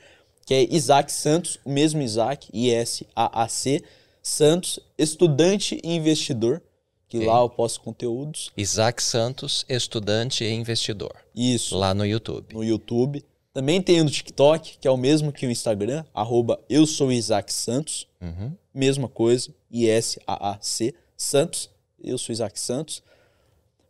[0.45, 3.85] que é Isaac Santos, o mesmo Isaac, I-S-A-A-C,
[4.21, 6.61] Santos, estudante e investidor,
[7.09, 8.51] que lá eu posto conteúdos.
[8.57, 11.15] Isaac Santos, estudante e investidor.
[11.33, 12.53] Isso, Lá no YouTube.
[12.53, 13.25] no YouTube.
[13.53, 17.53] Também tem no TikTok, que é o mesmo que o Instagram, arroba eu sou Isaac
[17.53, 18.09] Santos.
[18.21, 18.53] Uhum.
[18.73, 21.71] mesma coisa, I-S-A-A-C, Santos,
[22.03, 23.03] eu sou Isaac Santos.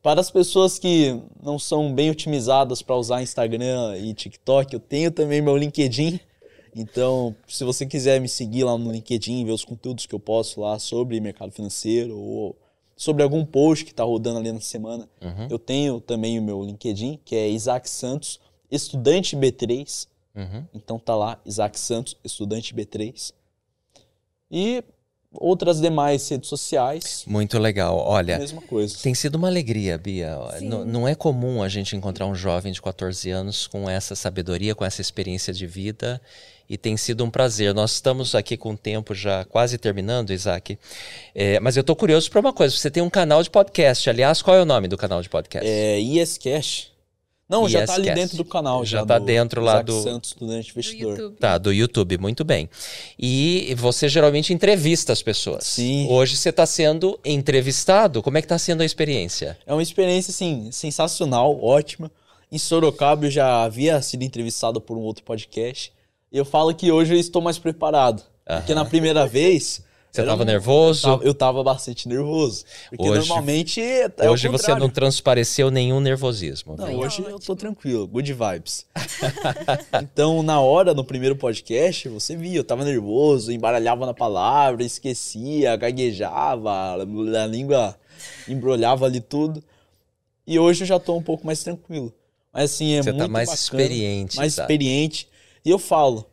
[0.03, 5.11] Para as pessoas que não são bem otimizadas para usar Instagram e TikTok, eu tenho
[5.11, 6.19] também meu LinkedIn.
[6.75, 10.61] Então, se você quiser me seguir lá no LinkedIn, ver os conteúdos que eu posto
[10.61, 12.57] lá sobre mercado financeiro ou
[12.97, 15.49] sobre algum post que está rodando ali na semana, Uhum.
[15.51, 20.09] eu tenho também o meu LinkedIn, que é Isaac Santos, estudante B3.
[20.35, 20.65] Uhum.
[20.73, 23.33] Então tá lá, Isaac Santos, estudante B3.
[24.51, 24.83] E
[25.35, 27.97] outras demais redes sociais, Muito legal.
[27.97, 28.97] Olha, mesma coisa.
[29.03, 30.39] Tem sido uma alegria, Bia.
[30.87, 34.85] Não é comum a gente encontrar um jovem de 14 anos com essa sabedoria, com
[34.85, 36.21] essa experiência de vida.
[36.69, 37.75] E tem sido um prazer.
[37.75, 40.79] Nós estamos aqui com o tempo já quase terminando, Isaac.
[41.35, 42.75] É, mas eu estou curioso para uma coisa.
[42.75, 44.09] Você tem um canal de podcast.
[44.09, 45.69] Aliás, qual é o nome do canal de podcast?
[45.69, 46.92] É ISCast.
[47.53, 48.21] Não, já tá ali ISCast.
[48.21, 48.85] dentro do canal.
[48.85, 51.11] Já Já, tá do dentro lá Isaac do- Santos, estudante Do investidor.
[51.19, 51.37] YouTube.
[51.39, 52.69] Tá, do YouTube, muito bem.
[53.19, 55.65] E você geralmente entrevista as pessoas.
[55.65, 56.07] Sim.
[56.11, 58.23] Hoje você está sendo entrevistado.
[58.23, 59.57] Como é que está sendo a experiência?
[59.67, 62.11] É uma experiência, assim, sensacional, ótima.
[62.51, 65.93] Em Sorocaba eu já havia sido entrevistado por um outro podcast.
[66.33, 68.23] E eu falo que hoje eu estou mais preparado.
[68.47, 69.83] Porque na primeira vez...
[70.13, 71.07] Você um- nervoso?
[71.07, 72.67] Eu tava, eu tava bastante nervoso.
[72.91, 76.77] Porque Hoje- normalmente é o Hoje você não transpareceu nenhum nervosismo.
[76.77, 76.95] Não, né?
[76.95, 78.85] hoje eu tô tranquilo, good vibes.
[80.03, 85.75] então, na hora, no primeiro podcast, você via, eu tava nervoso, embaralhava na palavra, esquecia,
[85.77, 86.93] gaguejava,
[87.43, 87.99] a língua
[88.47, 89.65] embrulhava ali tudo.
[90.47, 92.13] E hoje eu já tô um pouco mais tranquilo.
[92.53, 94.37] Mas assim, é Você muito tá mais bacana, experiente.
[94.37, 94.75] mais sabe?
[94.75, 95.27] experiente.
[95.65, 96.27] E eu falo,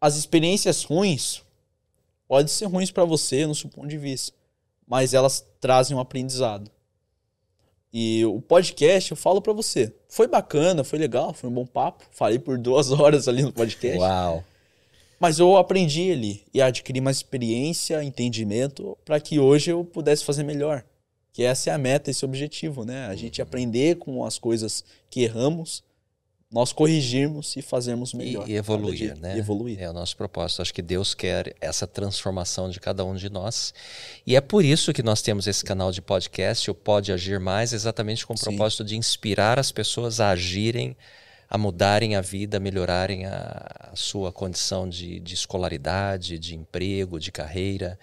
[0.00, 1.45] as experiências ruins
[2.26, 4.32] podem ser ruins pra você no seu ponto de vista,
[4.86, 6.70] mas elas trazem um aprendizado.
[7.92, 12.04] E o podcast, eu falo pra você, foi bacana, foi legal, foi um bom papo.
[12.10, 13.98] Falei por duas horas ali no podcast.
[13.98, 14.44] Uau.
[15.18, 20.42] Mas eu aprendi ali e adquiri mais experiência, entendimento, para que hoje eu pudesse fazer
[20.42, 20.84] melhor.
[21.32, 23.06] Que essa é a meta, esse objetivo, né?
[23.06, 25.82] A gente aprender com as coisas que erramos,
[26.50, 28.48] nós corrigirmos e fazermos melhor.
[28.48, 29.36] E, evoluir, né?
[29.36, 29.80] E evoluir.
[29.80, 30.62] É o nosso propósito.
[30.62, 33.74] Acho que Deus quer essa transformação de cada um de nós.
[34.26, 37.72] E é por isso que nós temos esse canal de podcast, o Pode Agir Mais,
[37.72, 38.44] exatamente com o Sim.
[38.44, 40.96] propósito de inspirar as pessoas a agirem,
[41.50, 47.18] a mudarem a vida, a melhorarem a, a sua condição de, de escolaridade, de emprego,
[47.18, 47.98] de carreira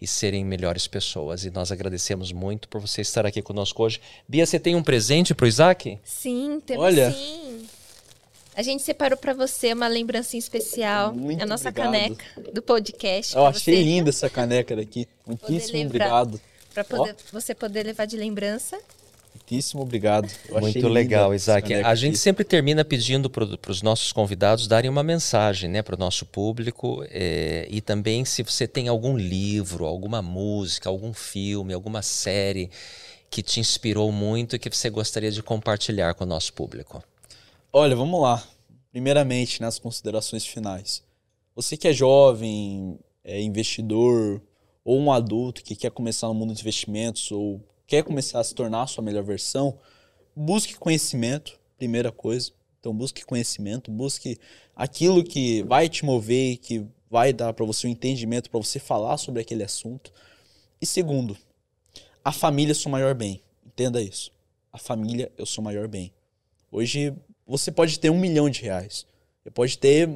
[0.00, 1.44] e serem melhores pessoas.
[1.44, 4.00] E nós agradecemos muito por você estar aqui conosco hoje.
[4.28, 5.98] Bia, você tem um presente para o Isaac?
[6.02, 7.12] Sim, temos Olha.
[7.12, 7.66] sim.
[8.56, 11.12] A gente separou pra você uma lembrancinha especial.
[11.12, 11.92] Muito a nossa obrigado.
[11.92, 13.34] caneca do podcast.
[13.34, 15.08] Eu achei você, linda essa caneca daqui.
[15.26, 16.24] Muitíssimo lembrar.
[16.24, 16.40] obrigado.
[16.72, 18.78] Pra poder, você poder levar de lembrança.
[19.34, 20.30] Muitíssimo obrigado.
[20.48, 21.74] Eu Muito legal, Isaac.
[21.74, 22.18] A gente aqui.
[22.18, 27.04] sempre termina pedindo para os nossos convidados darem uma mensagem né, para o nosso público.
[27.10, 32.70] eh, e também se você tem algum livro, alguma música, algum filme, alguma série
[33.28, 37.02] que te inspirou muito e que você gostaria de compartilhar com o nosso público.
[37.76, 38.40] Olha, vamos lá.
[38.92, 41.02] Primeiramente, nas considerações finais.
[41.56, 44.40] Você que é jovem, é investidor,
[44.84, 48.54] ou um adulto que quer começar no mundo dos investimentos, ou quer começar a se
[48.54, 49.76] tornar a sua melhor versão,
[50.36, 52.52] busque conhecimento, primeira coisa.
[52.78, 54.38] Então, busque conhecimento, busque
[54.76, 59.16] aquilo que vai te mover que vai dar para você um entendimento, para você falar
[59.16, 60.12] sobre aquele assunto.
[60.80, 61.36] E segundo,
[62.24, 63.42] a família é o seu maior bem.
[63.66, 64.30] Entenda isso.
[64.72, 66.12] A família é o seu maior bem.
[66.70, 67.12] Hoje
[67.46, 69.06] você pode ter um milhão de reais.
[69.42, 70.08] Você pode ter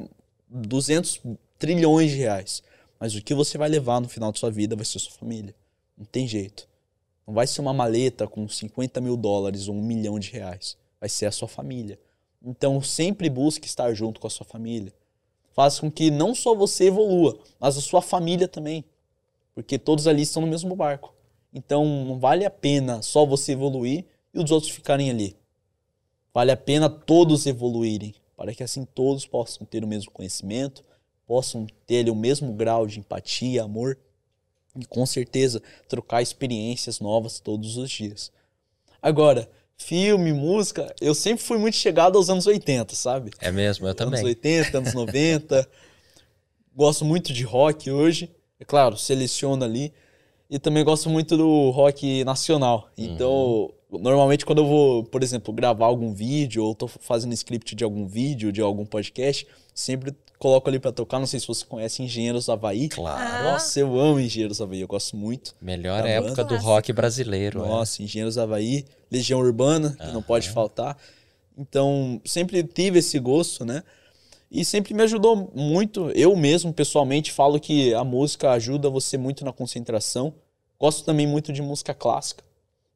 [0.49, 1.21] 200
[1.57, 2.63] trilhões de reais.
[2.99, 5.55] Mas o que você vai levar no final da sua vida vai ser sua família.
[5.97, 6.67] Não tem jeito.
[7.25, 10.75] Não vai ser uma maleta com 50 mil dólares ou um milhão de reais.
[10.99, 11.99] Vai ser a sua família.
[12.43, 14.93] Então sempre busque estar junto com a sua família.
[15.53, 18.83] Faça com que não só você evolua, mas a sua família também.
[19.53, 21.13] Porque todos ali estão no mesmo barco.
[21.53, 25.35] Então não vale a pena só você evoluir e os outros ficarem ali.
[26.33, 30.83] Vale a pena todos evoluírem, para que assim todos possam ter o mesmo conhecimento,
[31.25, 33.97] possam ter o mesmo grau de empatia, amor
[34.79, 38.31] e com certeza trocar experiências novas todos os dias.
[39.01, 43.31] Agora, filme, música, eu sempre fui muito chegado aos anos 80, sabe?
[43.39, 44.19] É mesmo, eu também.
[44.19, 45.69] Anos 80, anos 90.
[46.75, 48.29] gosto muito de rock hoje.
[48.59, 49.93] É claro, seleciono ali.
[50.49, 52.89] E também gosto muito do rock nacional.
[52.97, 53.71] Então, uhum.
[53.91, 58.05] Normalmente quando eu vou, por exemplo, gravar algum vídeo ou tô fazendo script de algum
[58.05, 61.19] vídeo, de algum podcast, sempre coloco ali para tocar.
[61.19, 62.89] Não sei se você conhece Engenheiros do Havaí.
[62.89, 63.43] Claro.
[63.43, 65.55] Nossa, eu amo Engenheiros do Havaí, eu gosto muito.
[65.61, 67.63] Melhor época do rock brasileiro.
[67.63, 67.67] É.
[67.67, 68.05] Nossa, é.
[68.05, 70.97] Engenheiros do Havaí, Legião Urbana, que não pode faltar.
[71.57, 73.83] Então, sempre tive esse gosto, né?
[74.49, 76.09] E sempre me ajudou muito.
[76.11, 80.33] Eu mesmo, pessoalmente, falo que a música ajuda você muito na concentração.
[80.79, 82.43] Gosto também muito de música clássica.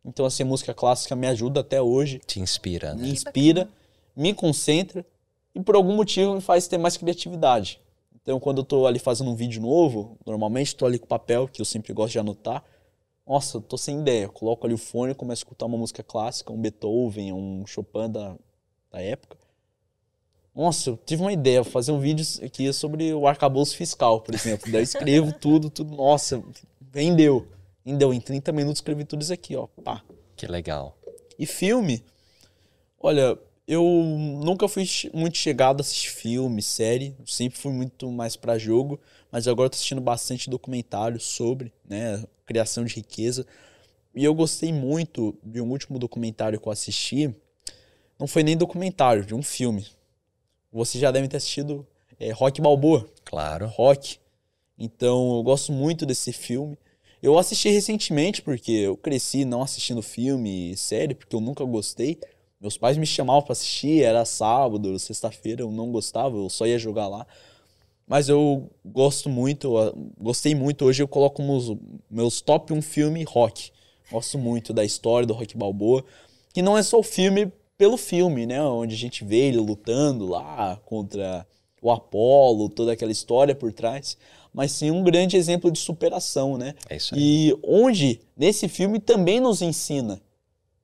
[0.06, 2.20] Então, assim, a música clássica me ajuda até hoje.
[2.26, 3.04] Te inspira, né?
[3.04, 3.70] Me inspira,
[4.16, 5.06] me concentra
[5.56, 7.80] e por algum motivo me faz ter mais criatividade.
[8.22, 11.62] Então, quando eu tô ali fazendo um vídeo novo, normalmente tô ali com papel, que
[11.62, 12.64] eu sempre gosto de anotar.
[13.28, 14.28] Nossa, eu tô sem ideia.
[14.28, 18.10] coloco ali o fone e começo a escutar uma música clássica, um Beethoven, um Chopin
[18.10, 18.36] da,
[18.92, 19.38] da época.
[20.56, 24.72] Nossa, eu tive uma ideia, fazer um vídeo aqui sobre o arcabouço fiscal, por exemplo.
[24.72, 25.96] Daí eu escrevo tudo, tudo.
[25.96, 26.44] Nossa,
[26.80, 27.48] vendeu.
[27.86, 28.14] Vendeu.
[28.14, 29.68] Em 30 minutos escrevi tudo isso aqui, ó.
[29.84, 30.04] Pá.
[30.36, 30.98] Que legal.
[31.38, 32.04] E filme?
[33.00, 37.16] Olha, eu nunca fui muito chegado a assistir filme, série.
[37.26, 39.00] Sempre fui muito mais para jogo.
[39.32, 43.46] Mas agora tô assistindo bastante documentário sobre, né, criação de riqueza.
[44.16, 47.34] E eu gostei muito de um último documentário que eu assisti.
[48.20, 49.86] Não foi nem documentário, de um filme
[50.74, 51.86] você já deve ter assistido
[52.20, 53.08] é, Rock Balboa.
[53.24, 53.68] Claro.
[53.68, 54.18] Rock.
[54.78, 56.78] Então eu gosto muito desse filme.
[57.24, 62.20] Eu assisti recentemente porque eu cresci não assistindo filme e série, porque eu nunca gostei.
[62.60, 66.78] Meus pais me chamavam para assistir, era sábado, sexta-feira, eu não gostava, eu só ia
[66.78, 67.26] jogar lá.
[68.06, 69.74] Mas eu gosto muito,
[70.20, 70.84] gostei muito.
[70.84, 71.74] Hoje eu coloco meus,
[72.12, 73.72] meus top 1 filme rock.
[74.12, 76.04] Gosto muito da história do Rock Balboa.
[76.54, 78.62] Que não é só o filme pelo filme, né?
[78.62, 81.48] Onde a gente vê ele lutando lá contra
[81.88, 84.18] o Apolo, toda aquela história por trás,
[84.54, 86.76] mas sim um grande exemplo de superação, né?
[86.90, 87.22] É isso aí.
[87.50, 90.22] E onde nesse filme também nos ensina,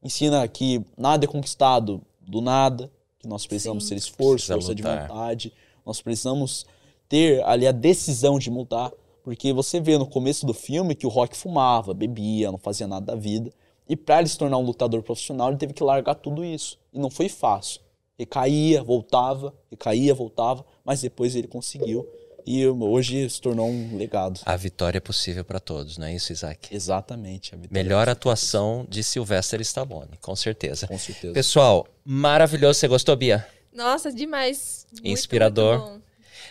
[0.04, 3.89] ensina que nada é conquistado do nada, que nós precisamos sim.
[3.89, 4.97] ter esforço, Precisa força lutar.
[4.97, 5.54] de vontade,
[5.86, 6.66] nós precisamos
[7.08, 8.91] ter ali a decisão de mudar,
[9.24, 13.08] porque você vê no começo do filme que o Rock fumava, bebia, não fazia nada
[13.08, 13.52] da vida.
[13.88, 16.78] E para ele se tornar um lutador profissional, ele teve que largar tudo isso.
[16.93, 17.82] E não foi fácil.
[18.20, 22.06] Ele caía, voltava, ele caía, voltava, mas depois ele conseguiu.
[22.46, 24.42] E hoje se tornou um legado.
[24.46, 26.76] A vitória é possível para todos, não é isso, Isaac?
[26.76, 27.54] Exatamente.
[27.72, 30.88] Melhor é atuação de Sylvester Stallone, com certeza.
[30.88, 31.34] Com certeza.
[31.34, 32.80] Pessoal, maravilhoso.
[32.80, 33.48] Você gostou, Bia?
[33.74, 34.86] Nossa, demais.
[34.92, 35.80] Muito, Inspirador.
[35.92, 36.04] Muito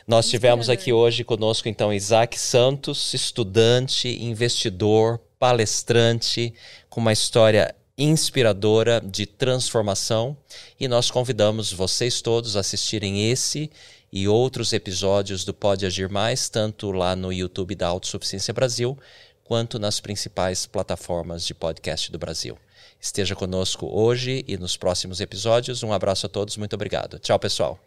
[0.06, 6.54] Nós tivemos aqui hoje conosco, então, Isaac Santos, estudante, investidor, palestrante,
[6.88, 10.36] com uma história inspiradora de transformação
[10.78, 13.68] e nós convidamos vocês todos a assistirem esse
[14.12, 18.96] e outros episódios do Pode Agir Mais, tanto lá no YouTube da Autossuficiência Brasil,
[19.42, 22.56] quanto nas principais plataformas de podcast do Brasil.
[23.00, 25.82] Esteja conosco hoje e nos próximos episódios.
[25.82, 27.18] Um abraço a todos, muito obrigado.
[27.18, 27.78] Tchau, pessoal.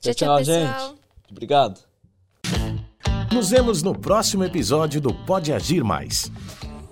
[0.00, 0.94] Tchau, tchau, tchau gente.
[1.30, 1.80] Obrigado.
[3.32, 6.30] Nos vemos no próximo episódio do Pode Agir Mais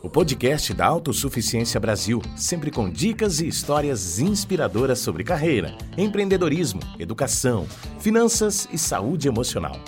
[0.05, 7.67] o podcast da Autossuficiência Brasil, sempre com dicas e histórias inspiradoras sobre carreira, empreendedorismo, educação,
[7.99, 9.81] finanças e saúde emocional.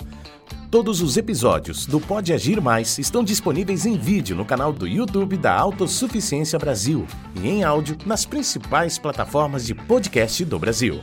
[0.71, 5.37] Todos os episódios do Pode Agir Mais estão disponíveis em vídeo no canal do YouTube
[5.37, 7.05] da Autossuficiência Brasil
[7.35, 10.99] e em áudio nas principais plataformas de podcast do Brasil.